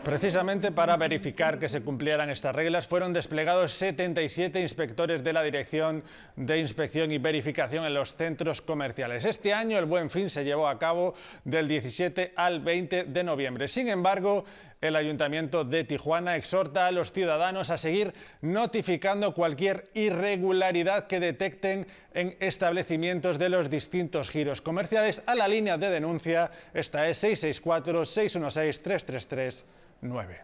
Precisamente 0.04 0.72
para 0.72 0.96
verificar 0.96 1.60
que 1.60 1.68
se 1.68 1.82
cumplieran 1.82 2.30
estas 2.30 2.56
reglas 2.56 2.88
fueron 2.88 3.12
desplegados 3.12 3.74
77 3.74 4.62
inspectores 4.62 5.24
de 5.24 5.34
la 5.34 5.44
Dirección 5.44 6.04
de 6.38 6.60
Inspección 6.60 7.12
y 7.12 7.18
Verificación 7.18 7.86
en 7.86 7.94
los 7.94 8.16
centros 8.16 8.62
comerciales. 8.62 9.26
Este 9.26 9.54
año 9.54 9.78
el 9.78 9.86
Buen 9.86 10.10
Fin 10.10 10.30
se 10.30 10.46
llevó 10.46 10.68
a 10.68 10.80
cabo 10.80 11.14
del 11.44 11.68
17 11.68 12.34
al 12.36 12.62
20 12.62 13.04
de 13.06 13.24
noviembre. 13.24 13.68
Sin 13.68 13.90
embargo, 13.90 14.46
el 14.82 14.96
Ayuntamiento 14.96 15.64
de 15.64 15.84
Tijuana 15.84 16.36
exhorta 16.36 16.88
a 16.88 16.92
los 16.92 17.12
ciudadanos 17.12 17.70
a 17.70 17.78
seguir 17.78 18.14
notificando 18.42 19.34
cualquier 19.34 19.90
irregularidad 19.94 21.08
que 21.08 21.20
detecten 21.20 21.88
en 22.14 22.36
establecimientos 22.40 23.40
de 23.40 23.50
los 23.50 23.70
distintos 23.70 24.30
giros 24.30 24.62
comerciales 24.62 25.24
a 25.26 25.36
la 25.36 25.48
línea 25.48 25.78
de 25.78 25.90
denuncia. 25.90 26.52
Esta 26.74 27.08
es 27.08 27.18
664 27.18 28.06
616 28.06 28.84
333 28.84 29.66
9. 30.02 30.42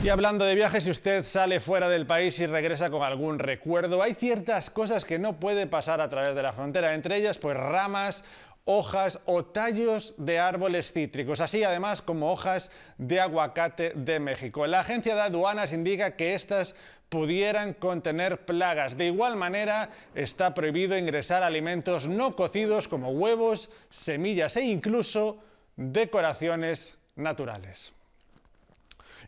Y 0.00 0.10
hablando 0.10 0.44
de 0.44 0.54
viajes, 0.54 0.84
si 0.84 0.92
usted 0.92 1.24
sale 1.24 1.58
fuera 1.58 1.88
del 1.88 2.06
país 2.06 2.38
y 2.38 2.46
regresa 2.46 2.88
con 2.88 3.02
algún 3.02 3.40
recuerdo, 3.40 4.00
hay 4.00 4.14
ciertas 4.14 4.70
cosas 4.70 5.04
que 5.04 5.18
no 5.18 5.40
puede 5.40 5.66
pasar 5.66 6.00
a 6.00 6.08
través 6.08 6.36
de 6.36 6.42
la 6.42 6.52
frontera, 6.52 6.94
entre 6.94 7.16
ellas 7.16 7.38
pues 7.38 7.56
ramas, 7.56 8.22
hojas 8.70 9.18
o 9.24 9.46
tallos 9.46 10.14
de 10.18 10.38
árboles 10.38 10.92
cítricos, 10.92 11.40
así 11.40 11.64
además 11.64 12.02
como 12.02 12.30
hojas 12.30 12.70
de 12.98 13.18
aguacate 13.18 13.94
de 13.94 14.20
México. 14.20 14.66
La 14.66 14.80
agencia 14.80 15.14
de 15.14 15.22
aduanas 15.22 15.72
indica 15.72 16.16
que 16.16 16.34
estas 16.34 16.74
pudieran 17.08 17.72
contener 17.72 18.44
plagas. 18.44 18.98
De 18.98 19.06
igual 19.06 19.36
manera, 19.36 19.88
está 20.14 20.52
prohibido 20.52 20.98
ingresar 20.98 21.42
alimentos 21.42 22.06
no 22.06 22.36
cocidos 22.36 22.88
como 22.88 23.08
huevos, 23.08 23.70
semillas 23.88 24.54
e 24.58 24.64
incluso 24.64 25.38
decoraciones 25.76 26.98
naturales. 27.16 27.94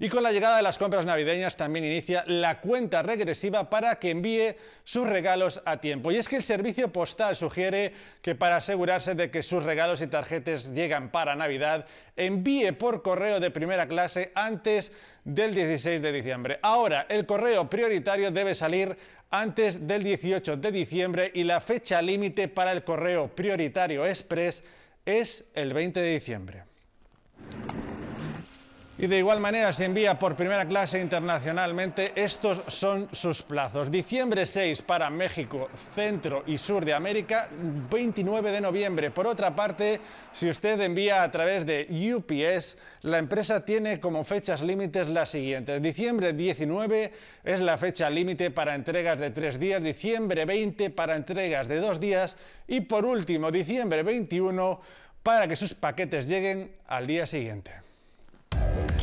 Y 0.02 0.08
con 0.08 0.22
la 0.22 0.32
llegada 0.32 0.56
de 0.56 0.62
las 0.62 0.78
compras 0.78 1.04
navideñas 1.04 1.58
también 1.58 1.84
inicia 1.84 2.24
la 2.26 2.62
cuenta 2.62 3.02
regresiva 3.02 3.68
para 3.68 3.96
que 3.96 4.10
envíe 4.10 4.56
sus 4.82 5.06
regalos 5.06 5.60
a 5.66 5.76
tiempo. 5.76 6.10
Y 6.10 6.16
es 6.16 6.26
que 6.26 6.36
el 6.36 6.42
servicio 6.42 6.90
postal 6.90 7.36
sugiere 7.36 7.92
que 8.22 8.34
para 8.34 8.56
asegurarse 8.56 9.14
de 9.14 9.30
que 9.30 9.42
sus 9.42 9.62
regalos 9.62 10.00
y 10.00 10.06
tarjetas 10.06 10.72
llegan 10.72 11.10
para 11.10 11.36
Navidad, 11.36 11.84
envíe 12.16 12.72
por 12.72 13.02
correo 13.02 13.40
de 13.40 13.50
primera 13.50 13.86
clase 13.86 14.32
antes 14.34 14.90
del 15.22 15.54
16 15.54 16.00
de 16.00 16.12
diciembre. 16.12 16.58
Ahora, 16.62 17.04
el 17.10 17.26
correo 17.26 17.68
prioritario 17.68 18.30
debe 18.30 18.54
salir 18.54 18.96
antes 19.28 19.86
del 19.86 20.02
18 20.02 20.56
de 20.56 20.72
diciembre 20.72 21.30
y 21.34 21.44
la 21.44 21.60
fecha 21.60 22.00
límite 22.00 22.48
para 22.48 22.72
el 22.72 22.84
correo 22.84 23.28
prioritario 23.28 24.06
express 24.06 24.62
es 25.04 25.44
el 25.52 25.74
20 25.74 26.00
de 26.00 26.14
diciembre. 26.14 26.64
Y 29.00 29.06
de 29.06 29.16
igual 29.16 29.40
manera 29.40 29.72
se 29.72 29.86
envía 29.86 30.18
por 30.18 30.36
primera 30.36 30.68
clase 30.68 31.00
internacionalmente. 31.00 32.12
Estos 32.14 32.60
son 32.66 33.08
sus 33.12 33.42
plazos. 33.42 33.90
Diciembre 33.90 34.44
6 34.44 34.82
para 34.82 35.08
México, 35.08 35.70
Centro 35.94 36.44
y 36.46 36.58
Sur 36.58 36.84
de 36.84 36.92
América, 36.92 37.48
29 37.90 38.52
de 38.52 38.60
noviembre. 38.60 39.10
Por 39.10 39.26
otra 39.26 39.56
parte, 39.56 39.98
si 40.34 40.50
usted 40.50 40.78
envía 40.82 41.22
a 41.22 41.30
través 41.30 41.64
de 41.64 41.86
UPS, 42.14 42.76
la 43.00 43.16
empresa 43.16 43.64
tiene 43.64 44.00
como 44.00 44.22
fechas 44.22 44.60
límites 44.60 45.08
las 45.08 45.30
siguientes. 45.30 45.80
Diciembre 45.80 46.34
19 46.34 47.10
es 47.42 47.60
la 47.60 47.78
fecha 47.78 48.10
límite 48.10 48.50
para 48.50 48.74
entregas 48.74 49.18
de 49.18 49.30
tres 49.30 49.58
días, 49.58 49.82
diciembre 49.82 50.44
20 50.44 50.90
para 50.90 51.16
entregas 51.16 51.68
de 51.68 51.80
dos 51.80 52.00
días 52.00 52.36
y 52.68 52.82
por 52.82 53.06
último, 53.06 53.50
diciembre 53.50 54.02
21 54.02 54.78
para 55.22 55.48
que 55.48 55.56
sus 55.56 55.72
paquetes 55.72 56.28
lleguen 56.28 56.76
al 56.86 57.06
día 57.06 57.26
siguiente. 57.26 57.89
Bye. 58.50 58.99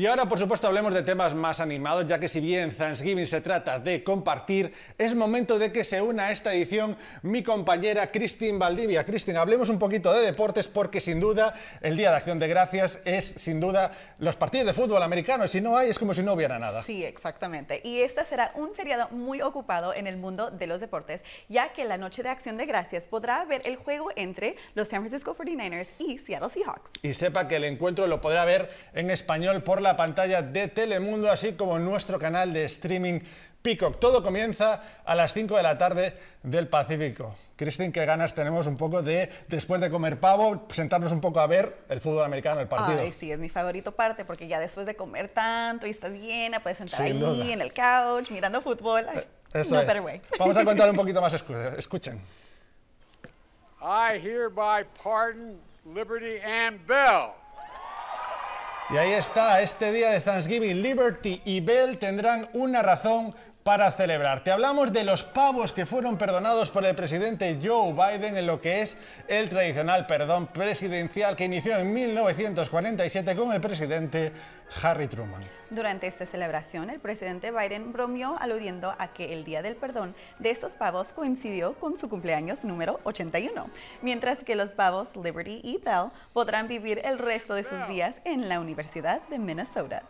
Y 0.00 0.06
ahora, 0.06 0.24
por 0.24 0.38
supuesto, 0.38 0.66
hablemos 0.66 0.94
de 0.94 1.02
temas 1.02 1.34
más 1.34 1.60
animados, 1.60 2.06
ya 2.06 2.18
que 2.18 2.26
si 2.26 2.40
bien 2.40 2.74
Thanksgiving 2.74 3.26
se 3.26 3.42
trata 3.42 3.78
de 3.78 4.02
compartir, 4.02 4.72
es 4.96 5.14
momento 5.14 5.58
de 5.58 5.72
que 5.72 5.84
se 5.84 6.00
una 6.00 6.28
a 6.28 6.32
esta 6.32 6.54
edición 6.54 6.96
mi 7.20 7.42
compañera 7.42 8.10
Cristin 8.10 8.58
Valdivia. 8.58 9.04
Cristin, 9.04 9.36
hablemos 9.36 9.68
un 9.68 9.78
poquito 9.78 10.10
de 10.14 10.24
deportes 10.24 10.68
porque 10.68 11.02
sin 11.02 11.20
duda 11.20 11.52
el 11.82 11.98
Día 11.98 12.08
de 12.12 12.16
Acción 12.16 12.38
de 12.38 12.48
Gracias 12.48 12.98
es 13.04 13.26
sin 13.26 13.60
duda 13.60 13.92
los 14.16 14.36
partidos 14.36 14.68
de 14.68 14.72
fútbol 14.72 15.02
americano. 15.02 15.46
Si 15.46 15.60
no 15.60 15.76
hay, 15.76 15.90
es 15.90 15.98
como 15.98 16.14
si 16.14 16.22
no 16.22 16.32
hubiera 16.32 16.58
nada. 16.58 16.82
Sí, 16.82 17.04
exactamente. 17.04 17.82
Y 17.84 18.00
este 18.00 18.24
será 18.24 18.52
un 18.54 18.72
feriado 18.72 19.10
muy 19.10 19.42
ocupado 19.42 19.92
en 19.92 20.06
el 20.06 20.16
mundo 20.16 20.50
de 20.50 20.66
los 20.66 20.80
deportes, 20.80 21.20
ya 21.50 21.74
que 21.74 21.84
la 21.84 21.98
noche 21.98 22.22
de 22.22 22.30
Acción 22.30 22.56
de 22.56 22.64
Gracias 22.64 23.06
podrá 23.06 23.44
ver 23.44 23.60
el 23.66 23.76
juego 23.76 24.08
entre 24.16 24.56
los 24.74 24.88
San 24.88 25.00
Francisco 25.00 25.36
49ers 25.36 25.88
y 25.98 26.16
Seattle 26.16 26.48
Seahawks. 26.48 26.90
Y 27.02 27.12
sepa 27.12 27.46
que 27.48 27.56
el 27.56 27.64
encuentro 27.64 28.06
lo 28.06 28.22
podrá 28.22 28.46
ver 28.46 28.70
en 28.94 29.10
español 29.10 29.62
por 29.62 29.82
la 29.82 29.89
pantalla 29.96 30.42
de 30.42 30.68
Telemundo, 30.68 31.30
así 31.30 31.52
como 31.54 31.76
en 31.76 31.84
nuestro 31.84 32.18
canal 32.18 32.52
de 32.52 32.64
streaming 32.64 33.20
Peacock. 33.62 34.00
Todo 34.00 34.22
comienza 34.22 34.82
a 35.04 35.14
las 35.14 35.34
5 35.34 35.54
de 35.56 35.62
la 35.62 35.76
tarde 35.76 36.14
del 36.42 36.68
Pacífico. 36.68 37.34
Cristin, 37.56 37.92
qué 37.92 38.06
ganas 38.06 38.32
tenemos 38.34 38.66
un 38.66 38.76
poco 38.78 39.02
de, 39.02 39.28
después 39.48 39.80
de 39.82 39.90
comer 39.90 40.18
pavo, 40.18 40.66
sentarnos 40.70 41.12
un 41.12 41.20
poco 41.20 41.40
a 41.40 41.46
ver 41.46 41.76
el 41.90 42.00
fútbol 42.00 42.24
americano, 42.24 42.60
el 42.62 42.68
partido. 42.68 43.00
Ay, 43.00 43.12
sí, 43.12 43.30
es 43.30 43.38
mi 43.38 43.50
favorito 43.50 43.92
parte, 43.92 44.24
porque 44.24 44.48
ya 44.48 44.58
después 44.58 44.86
de 44.86 44.96
comer 44.96 45.28
tanto 45.28 45.86
y 45.86 45.90
estás 45.90 46.14
llena, 46.14 46.60
puedes 46.60 46.78
sentar 46.78 47.02
ahí 47.02 47.52
en 47.52 47.60
el 47.60 47.72
couch 47.74 48.30
mirando 48.30 48.62
fútbol. 48.62 49.04
Ay, 49.08 49.24
Eso 49.52 49.74
no 49.74 49.80
es. 49.82 50.00
way. 50.00 50.22
Vamos 50.38 50.56
a 50.56 50.64
contar 50.64 50.88
un 50.88 50.96
poquito 51.02 51.20
más, 51.20 51.34
escu- 51.34 51.76
escuchen. 51.76 52.18
I 53.82 54.18
hereby 54.18 54.84
pardon 55.02 55.58
Liberty 55.84 56.38
and 56.40 56.86
Bell. 56.86 57.32
Y 58.92 58.96
ahí 58.96 59.12
está, 59.12 59.60
este 59.62 59.92
día 59.92 60.10
de 60.10 60.20
Thanksgiving, 60.20 60.82
Liberty 60.82 61.40
y 61.44 61.60
Bell 61.60 61.96
tendrán 61.96 62.48
una 62.54 62.82
razón 62.82 63.32
para 63.62 63.92
celebrar. 63.92 64.42
Te 64.42 64.50
hablamos 64.50 64.92
de 64.92 65.04
los 65.04 65.22
pavos 65.22 65.72
que 65.72 65.86
fueron 65.86 66.16
perdonados 66.16 66.70
por 66.70 66.84
el 66.84 66.94
presidente 66.94 67.58
Joe 67.62 67.92
Biden 67.92 68.36
en 68.36 68.46
lo 68.46 68.60
que 68.60 68.82
es 68.82 68.96
el 69.28 69.48
tradicional 69.48 70.06
perdón 70.06 70.46
presidencial 70.46 71.36
que 71.36 71.44
inició 71.44 71.76
en 71.76 71.92
1947 71.92 73.36
con 73.36 73.52
el 73.52 73.60
presidente 73.60 74.32
Harry 74.82 75.08
Truman. 75.08 75.42
Durante 75.68 76.06
esta 76.06 76.26
celebración, 76.26 76.90
el 76.90 77.00
presidente 77.00 77.50
Biden 77.50 77.92
bromeó 77.92 78.36
aludiendo 78.40 78.94
a 78.98 79.08
que 79.08 79.32
el 79.32 79.44
Día 79.44 79.62
del 79.62 79.76
Perdón 79.76 80.14
de 80.38 80.50
estos 80.50 80.76
pavos 80.76 81.12
coincidió 81.12 81.74
con 81.74 81.96
su 81.96 82.08
cumpleaños 82.08 82.64
número 82.64 83.00
81, 83.04 83.68
mientras 84.02 84.42
que 84.42 84.56
los 84.56 84.74
pavos 84.74 85.16
Liberty 85.16 85.60
y 85.62 85.78
Bell 85.78 86.10
podrán 86.32 86.66
vivir 86.66 87.00
el 87.04 87.18
resto 87.18 87.54
de 87.54 87.64
sus 87.64 87.86
días 87.88 88.20
en 88.24 88.48
la 88.48 88.58
Universidad 88.58 89.20
de 89.28 89.38
Minnesota. 89.38 90.02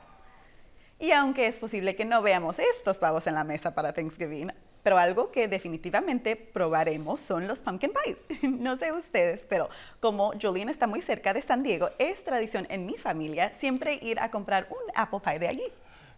Y 1.01 1.13
aunque 1.13 1.47
es 1.47 1.59
posible 1.59 1.97
que 1.97 2.05
no 2.05 2.21
veamos 2.21 2.59
estos 2.59 2.99
pavos 2.99 3.27
en 3.27 3.35
la 3.35 3.43
mesa 3.43 3.75
para 3.75 3.95
Thanksgiving, 3.95 4.53
pero 4.83 4.99
algo 4.99 5.31
que 5.31 5.49
definitivamente 5.49 6.37
probaremos 6.37 7.23
son 7.23 7.49
los 7.49 7.63
pumpkin 7.63 7.91
pies. 8.05 8.19
No 8.43 8.77
sé 8.77 8.93
ustedes, 8.93 9.47
pero 9.49 9.71
como 9.99 10.33
Julian 10.41 10.69
está 10.69 10.87
muy 10.87 11.01
cerca 11.01 11.33
de 11.33 11.41
San 11.41 11.63
Diego, 11.63 11.89
es 11.99 12.23
tradición 12.23 12.67
en 12.69 12.85
mi 12.85 12.99
familia 12.99 13.51
siempre 13.59 13.99
ir 14.03 14.21
a 14.21 14.31
comprar 14.31 14.69
un 14.71 14.93
apple 14.95 15.21
pie 15.25 15.39
de 15.39 15.49
allí. 15.49 15.73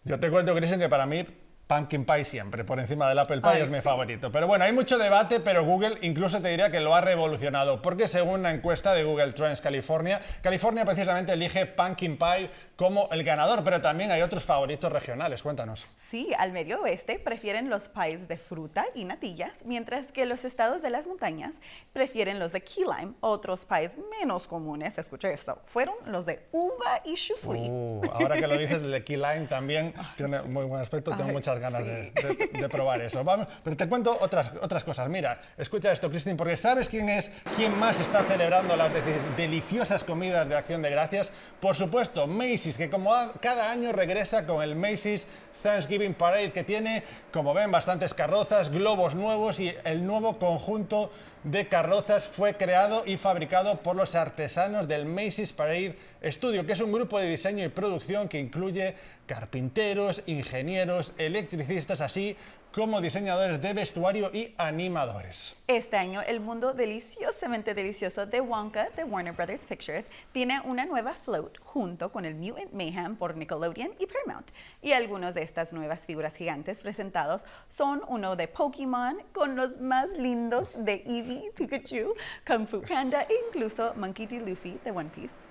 Yo 0.04 0.18
te 0.18 0.28
cuento, 0.30 0.52
Kristen, 0.56 0.80
que 0.80 0.88
para 0.88 1.06
mí 1.06 1.24
pumpkin 1.72 2.04
pie 2.04 2.24
siempre, 2.24 2.64
por 2.64 2.78
encima 2.78 3.08
del 3.08 3.18
apple 3.18 3.40
pie 3.40 3.50
Ay, 3.50 3.62
es 3.62 3.70
mi 3.70 3.78
sí. 3.78 3.82
favorito. 3.82 4.30
Pero 4.30 4.46
bueno, 4.46 4.64
hay 4.64 4.72
mucho 4.72 4.98
debate, 4.98 5.40
pero 5.40 5.64
Google 5.64 5.98
incluso 6.02 6.40
te 6.42 6.48
diría 6.48 6.70
que 6.70 6.80
lo 6.80 6.94
ha 6.94 7.00
revolucionado, 7.00 7.80
porque 7.80 8.08
según 8.08 8.40
una 8.40 8.50
encuesta 8.50 8.92
de 8.94 9.04
Google 9.04 9.32
Trends 9.32 9.60
California, 9.60 10.20
California 10.42 10.84
precisamente 10.84 11.32
elige 11.32 11.66
pumpkin 11.66 12.18
pie 12.18 12.50
como 12.76 13.08
el 13.10 13.24
ganador, 13.24 13.64
pero 13.64 13.80
también 13.80 14.10
hay 14.10 14.22
otros 14.22 14.44
favoritos 14.44 14.92
regionales. 14.92 15.42
Cuéntanos. 15.42 15.86
Sí, 16.10 16.30
al 16.38 16.52
medio 16.52 16.82
oeste 16.82 17.18
prefieren 17.18 17.70
los 17.70 17.88
pies 17.88 18.28
de 18.28 18.36
fruta 18.36 18.84
y 18.94 19.04
natillas, 19.04 19.52
mientras 19.64 20.12
que 20.12 20.26
los 20.26 20.44
estados 20.44 20.82
de 20.82 20.90
las 20.90 21.06
montañas 21.06 21.54
prefieren 21.92 22.38
los 22.38 22.52
de 22.52 22.60
key 22.60 22.84
lime. 22.84 23.14
Otros 23.20 23.64
pies 23.64 23.92
menos 24.20 24.46
comunes, 24.46 24.98
escucha 24.98 25.30
esto, 25.30 25.58
fueron 25.64 25.94
los 26.06 26.26
de 26.26 26.46
uva 26.52 26.98
y 27.04 27.14
chouflé. 27.14 27.68
Uh, 27.70 28.02
ahora 28.12 28.36
que 28.36 28.46
lo 28.46 28.58
dices, 28.58 28.82
el 28.82 28.90
de 28.90 29.04
Key 29.04 29.16
Lime 29.16 29.46
también 29.48 29.94
tiene 30.16 30.42
muy 30.42 30.64
buen 30.64 30.82
aspecto, 30.82 31.16
tengo 31.16 31.32
muchas 31.32 31.58
ganas 31.62 31.84
de, 31.86 32.10
de- 32.10 32.50
de 32.60 32.68
probar 32.68 33.00
eso. 33.00 33.24
Vamos, 33.24 33.46
pero 33.64 33.76
te 33.76 33.88
cuento 33.88 34.16
otras, 34.20 34.52
otras 34.60 34.84
cosas. 34.84 35.08
Mira, 35.08 35.40
escucha 35.56 35.90
esto, 35.92 36.10
Cristín, 36.10 36.36
porque 36.36 36.56
¿sabes 36.56 36.88
quién 36.88 37.08
es, 37.08 37.30
quién 37.56 37.78
más 37.78 38.00
está 38.00 38.22
celebrando 38.24 38.76
las 38.76 38.92
de- 38.92 39.02
deliciosas 39.36 40.04
comidas 40.04 40.48
de 40.48 40.56
Acción 40.56 40.82
de 40.82 40.90
Gracias? 40.90 41.32
Por 41.60 41.74
supuesto, 41.76 42.26
Macy's, 42.26 42.76
que 42.76 42.90
como 42.90 43.10
cada 43.40 43.70
año 43.70 43.92
regresa 43.92 44.44
con 44.46 44.62
el 44.62 44.76
Macy's 44.76 45.26
Thanksgiving 45.62 46.14
Parade, 46.14 46.52
que 46.52 46.64
tiene, 46.64 47.02
como 47.32 47.54
ven, 47.54 47.70
bastantes 47.70 48.14
carrozas, 48.14 48.70
globos 48.70 49.14
nuevos 49.14 49.60
y 49.60 49.74
el 49.84 50.06
nuevo 50.06 50.38
conjunto 50.38 51.10
de 51.44 51.66
carrozas 51.68 52.24
fue 52.24 52.54
creado 52.54 53.04
y 53.06 53.16
fabricado 53.16 53.82
por 53.82 53.96
los 53.96 54.14
artesanos 54.14 54.88
del 54.88 55.06
Macy's 55.06 55.52
Parade 55.52 55.96
Studio, 56.24 56.66
que 56.66 56.72
es 56.72 56.80
un 56.80 56.92
grupo 56.92 57.18
de 57.18 57.30
diseño 57.30 57.64
y 57.64 57.68
producción 57.68 58.28
que 58.28 58.38
incluye 58.38 58.94
carpinteros, 59.26 60.22
ingenieros, 60.26 61.14
electricistas, 61.18 62.00
así 62.00 62.36
como 62.72 63.00
diseñadores 63.00 63.60
de 63.60 63.74
vestuario 63.74 64.30
y 64.32 64.54
animadores. 64.56 65.54
Este 65.66 65.96
año, 65.96 66.22
el 66.22 66.40
mundo 66.40 66.72
deliciosamente 66.72 67.74
delicioso 67.74 68.26
de 68.26 68.40
Wonka 68.40 68.88
de 68.96 69.04
Warner 69.04 69.34
Brothers 69.34 69.66
Pictures 69.66 70.06
tiene 70.32 70.60
una 70.64 70.86
nueva 70.86 71.12
float 71.12 71.58
junto 71.60 72.10
con 72.10 72.24
el 72.24 72.34
Mutant 72.34 72.72
Mayhem 72.72 73.16
por 73.16 73.36
Nickelodeon 73.36 73.94
y 73.98 74.06
Paramount. 74.06 74.50
Y 74.80 74.92
algunas 74.92 75.34
de 75.34 75.42
estas 75.42 75.72
nuevas 75.72 76.06
figuras 76.06 76.34
gigantes 76.34 76.80
presentados 76.80 77.44
son 77.68 78.02
uno 78.08 78.36
de 78.36 78.48
Pokémon 78.48 79.22
con 79.32 79.54
los 79.54 79.80
más 79.80 80.10
lindos 80.16 80.70
de 80.76 81.02
Eevee, 81.06 81.52
Pikachu, 81.54 82.14
Kung 82.46 82.66
Fu 82.66 82.80
Panda 82.82 83.22
e 83.22 83.34
incluso 83.48 83.92
Monkey 83.96 84.26
D. 84.26 84.40
Luffy 84.40 84.78
de 84.84 84.90
One 84.90 85.10
Piece. 85.14 85.41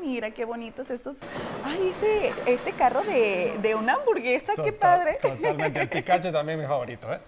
Mira 0.00 0.30
qué 0.30 0.44
bonitos 0.44 0.90
estos. 0.90 1.16
Ay, 1.64 1.92
ese, 1.96 2.32
este 2.46 2.72
carro 2.72 3.02
de, 3.02 3.58
de 3.60 3.74
una 3.74 3.94
hamburguesa, 3.94 4.52
qué 4.62 4.72
padre. 4.72 5.18
Totalmente, 5.20 5.80
el 5.80 5.88
Pikachu 5.88 6.32
también 6.32 6.58
mi 6.58 6.66
favorito. 6.66 7.12
¿eh? 7.12 7.20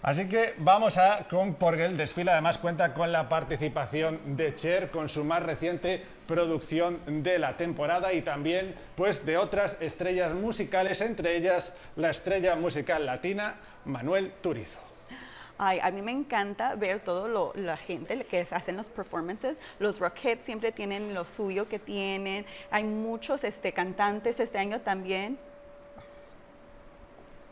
Así 0.00 0.28
que 0.28 0.54
vamos 0.58 0.96
a 0.96 1.26
con 1.28 1.54
porque 1.54 1.84
el 1.84 1.96
desfile 1.96 2.30
además 2.30 2.58
cuenta 2.58 2.94
con 2.94 3.10
la 3.10 3.28
participación 3.28 4.36
de 4.36 4.54
Cher 4.54 4.90
con 4.90 5.08
su 5.08 5.24
más 5.24 5.42
reciente 5.42 6.04
producción 6.26 7.00
de 7.22 7.38
la 7.38 7.56
temporada 7.56 8.12
y 8.12 8.22
también 8.22 8.74
pues 8.94 9.26
de 9.26 9.36
otras 9.36 9.76
estrellas 9.80 10.32
musicales, 10.32 11.00
entre 11.00 11.36
ellas 11.36 11.72
la 11.96 12.10
estrella 12.10 12.54
musical 12.54 13.06
latina 13.06 13.56
Manuel 13.84 14.32
Turizo. 14.40 14.87
Ay, 15.58 15.80
a 15.82 15.90
mí 15.90 16.02
me 16.02 16.12
encanta 16.12 16.76
ver 16.76 17.00
todo 17.00 17.26
lo, 17.26 17.52
la 17.56 17.76
gente 17.76 18.24
que 18.24 18.46
hacen 18.50 18.76
los 18.76 18.90
performances. 18.90 19.58
Los 19.80 19.98
Rockettes 19.98 20.44
siempre 20.44 20.70
tienen 20.70 21.14
lo 21.14 21.24
suyo 21.24 21.68
que 21.68 21.80
tienen. 21.80 22.46
Hay 22.70 22.84
muchos 22.84 23.42
este, 23.42 23.72
cantantes 23.72 24.38
este 24.38 24.58
año 24.58 24.80
también. 24.80 25.38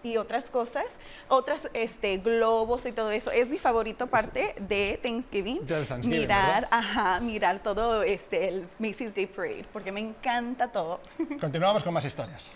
y 0.02 0.18
otras 0.18 0.50
cosas, 0.50 0.84
otras 1.26 1.68
este, 1.72 2.18
globos 2.18 2.86
y 2.86 2.92
todo 2.92 3.10
eso. 3.10 3.32
Es 3.32 3.48
mi 3.48 3.58
favorito 3.58 4.06
parte 4.06 4.54
de 4.60 5.00
Thanksgiving. 5.02 5.66
Thanksgiving, 5.66 6.20
mirar, 6.20 6.62
¿verdad? 6.62 6.68
ajá, 6.70 7.20
mirar 7.20 7.60
todo 7.60 8.04
este, 8.04 8.48
el 8.48 8.68
Macy's 8.78 9.12
Day 9.12 9.26
Parade, 9.26 9.64
porque 9.72 9.90
me 9.90 9.98
encanta 10.00 10.68
todo. 10.68 11.00
Continuamos 11.40 11.82
con 11.82 11.92
más 11.92 12.04
historias. 12.04 12.52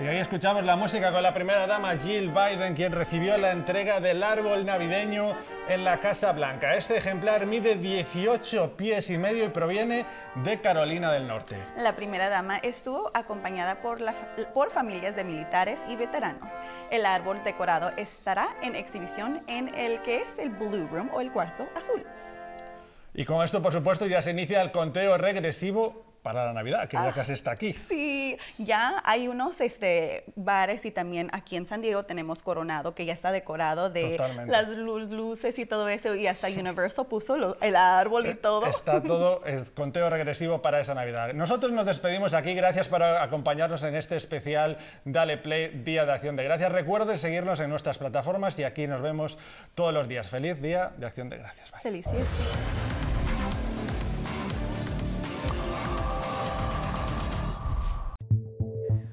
Y 0.00 0.06
ahí 0.06 0.16
escuchamos 0.16 0.64
la 0.64 0.76
música 0.76 1.12
con 1.12 1.22
la 1.22 1.34
primera 1.34 1.66
dama 1.66 1.94
Jill 1.98 2.30
Biden, 2.30 2.74
quien 2.74 2.90
recibió 2.90 3.36
la 3.36 3.50
entrega 3.50 4.00
del 4.00 4.22
árbol 4.22 4.64
navideño 4.64 5.36
en 5.68 5.84
la 5.84 6.00
Casa 6.00 6.32
Blanca. 6.32 6.74
Este 6.74 6.96
ejemplar 6.96 7.44
mide 7.44 7.74
18 7.74 8.78
pies 8.78 9.10
y 9.10 9.18
medio 9.18 9.44
y 9.44 9.48
proviene 9.50 10.06
de 10.36 10.58
Carolina 10.62 11.12
del 11.12 11.28
Norte. 11.28 11.58
La 11.76 11.96
primera 11.96 12.30
dama 12.30 12.56
estuvo 12.56 13.10
acompañada 13.12 13.82
por, 13.82 14.00
la, 14.00 14.14
por 14.54 14.70
familias 14.70 15.14
de 15.16 15.24
militares 15.24 15.78
y 15.86 15.96
veteranos. 15.96 16.50
El 16.90 17.04
árbol 17.04 17.44
decorado 17.44 17.90
estará 17.98 18.56
en 18.62 18.76
exhibición 18.76 19.42
en 19.48 19.68
el 19.74 20.00
que 20.00 20.22
es 20.22 20.38
el 20.38 20.48
Blue 20.48 20.88
Room 20.90 21.10
o 21.12 21.20
el 21.20 21.30
cuarto 21.30 21.68
azul. 21.76 22.02
Y 23.12 23.26
con 23.26 23.44
esto, 23.44 23.60
por 23.60 23.74
supuesto, 23.74 24.06
ya 24.06 24.22
se 24.22 24.30
inicia 24.30 24.62
el 24.62 24.72
conteo 24.72 25.18
regresivo 25.18 26.09
para 26.22 26.44
la 26.46 26.52
Navidad, 26.52 26.88
que 26.88 26.96
ya 26.96 27.08
Ah, 27.08 27.12
casi 27.14 27.32
está 27.32 27.50
aquí. 27.52 27.72
Sí, 27.72 28.36
ya 28.58 29.02
hay 29.04 29.28
unos 29.28 29.60
este, 29.60 30.24
bares 30.36 30.84
y 30.84 30.90
también 30.90 31.28
aquí 31.32 31.56
en 31.56 31.66
San 31.66 31.80
Diego 31.80 32.04
tenemos 32.04 32.42
Coronado 32.42 32.94
que 32.94 33.04
ya 33.06 33.12
está 33.12 33.32
decorado 33.32 33.90
de 33.90 34.12
Totalmente. 34.16 34.52
las 34.52 34.68
luz- 34.68 35.10
luces 35.10 35.58
y 35.58 35.66
todo 35.66 35.88
eso 35.88 36.14
y 36.14 36.26
hasta 36.26 36.48
Universal 36.48 37.06
puso 37.06 37.36
lo- 37.36 37.56
el 37.60 37.74
árbol 37.76 38.26
y 38.26 38.34
todo. 38.34 38.66
Está 38.66 39.02
todo 39.02 39.42
el 39.46 39.72
conteo 39.72 40.10
regresivo 40.10 40.60
para 40.62 40.80
esa 40.80 40.94
Navidad. 40.94 41.32
Nosotros 41.32 41.72
nos 41.72 41.86
despedimos 41.86 42.34
aquí. 42.34 42.54
Gracias 42.54 42.88
por 42.88 43.02
acompañarnos 43.02 43.82
en 43.82 43.94
este 43.94 44.16
especial 44.16 44.76
Dale 45.04 45.38
Play 45.38 45.68
Día 45.84 46.04
de 46.04 46.12
Acción 46.12 46.36
de 46.36 46.44
Gracias. 46.44 46.70
Recuerden 46.72 47.18
seguirnos 47.18 47.60
en 47.60 47.70
nuestras 47.70 47.98
plataformas 47.98 48.58
y 48.58 48.64
aquí 48.64 48.86
nos 48.86 49.00
vemos 49.02 49.38
todos 49.74 49.94
los 49.94 50.06
días. 50.08 50.28
Feliz 50.28 50.60
Día 50.60 50.92
de 50.96 51.06
Acción 51.06 51.28
de 51.30 51.38
Gracias. 51.38 51.70
Bye. 51.70 51.80
Feliz 51.82 52.06
fiesta. 52.10 53.09